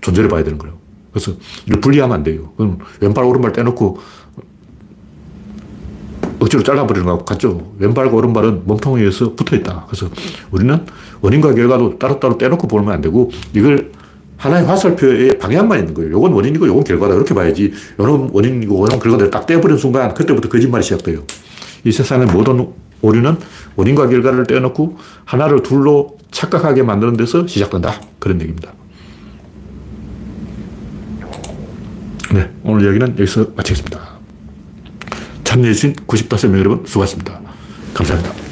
존재를 0.00 0.28
봐야 0.28 0.42
되는 0.44 0.58
거예요. 0.58 0.76
그래서 1.12 1.32
이걸 1.66 1.80
분리하면 1.80 2.16
안 2.16 2.22
돼요. 2.24 2.52
그럼 2.56 2.78
왼발, 3.00 3.24
오른발 3.24 3.52
떼놓고 3.52 3.98
억지로 6.44 6.62
잘라버리는 6.62 7.04
거하고 7.06 7.24
같죠. 7.24 7.72
왼발과 7.78 8.14
오른발은 8.16 8.62
몸통에 8.66 9.00
의해서 9.00 9.34
붙어 9.34 9.56
있다. 9.56 9.86
그래서 9.88 10.08
우리는 10.50 10.78
원인과 11.22 11.54
결과도 11.54 11.98
따로따로 11.98 12.36
떼놓고 12.36 12.68
보면 12.68 12.92
안 12.92 13.00
되고 13.00 13.30
이걸 13.54 13.92
하나의 14.36 14.66
화살표에 14.66 15.38
방향만 15.38 15.78
있는 15.78 15.94
거예요. 15.94 16.12
요건 16.12 16.32
원인이고 16.32 16.66
요건 16.66 16.84
결과다. 16.84 17.14
이렇게 17.14 17.34
봐야지. 17.34 17.72
요는 17.98 18.30
원인이고 18.32 18.78
요는 18.78 18.98
결과다. 18.98 19.30
딱 19.30 19.46
떼버리는 19.46 19.78
순간 19.78 20.12
그때부터 20.12 20.48
거짓말이 20.48 20.84
시작돼요. 20.84 21.22
이 21.84 21.92
세상의 21.92 22.26
모든 22.26 22.68
오류는 23.00 23.36
원인과 23.76 24.08
결과를 24.08 24.46
떼어놓고 24.46 24.98
하나를 25.24 25.62
둘로 25.62 26.18
착각하게 26.30 26.82
만드는 26.82 27.16
데서 27.16 27.46
시작된다. 27.46 28.00
그런 28.18 28.40
얘기입니다. 28.40 28.72
네, 32.32 32.50
오늘 32.64 32.84
이야기는 32.84 33.18
여기서 33.18 33.46
마치겠습니다. 33.56 34.13
참여해주신 35.54 35.94
95명 36.06 36.58
여러분 36.58 36.84
수고하셨습니다. 36.86 37.40
감사합니다. 37.94 38.43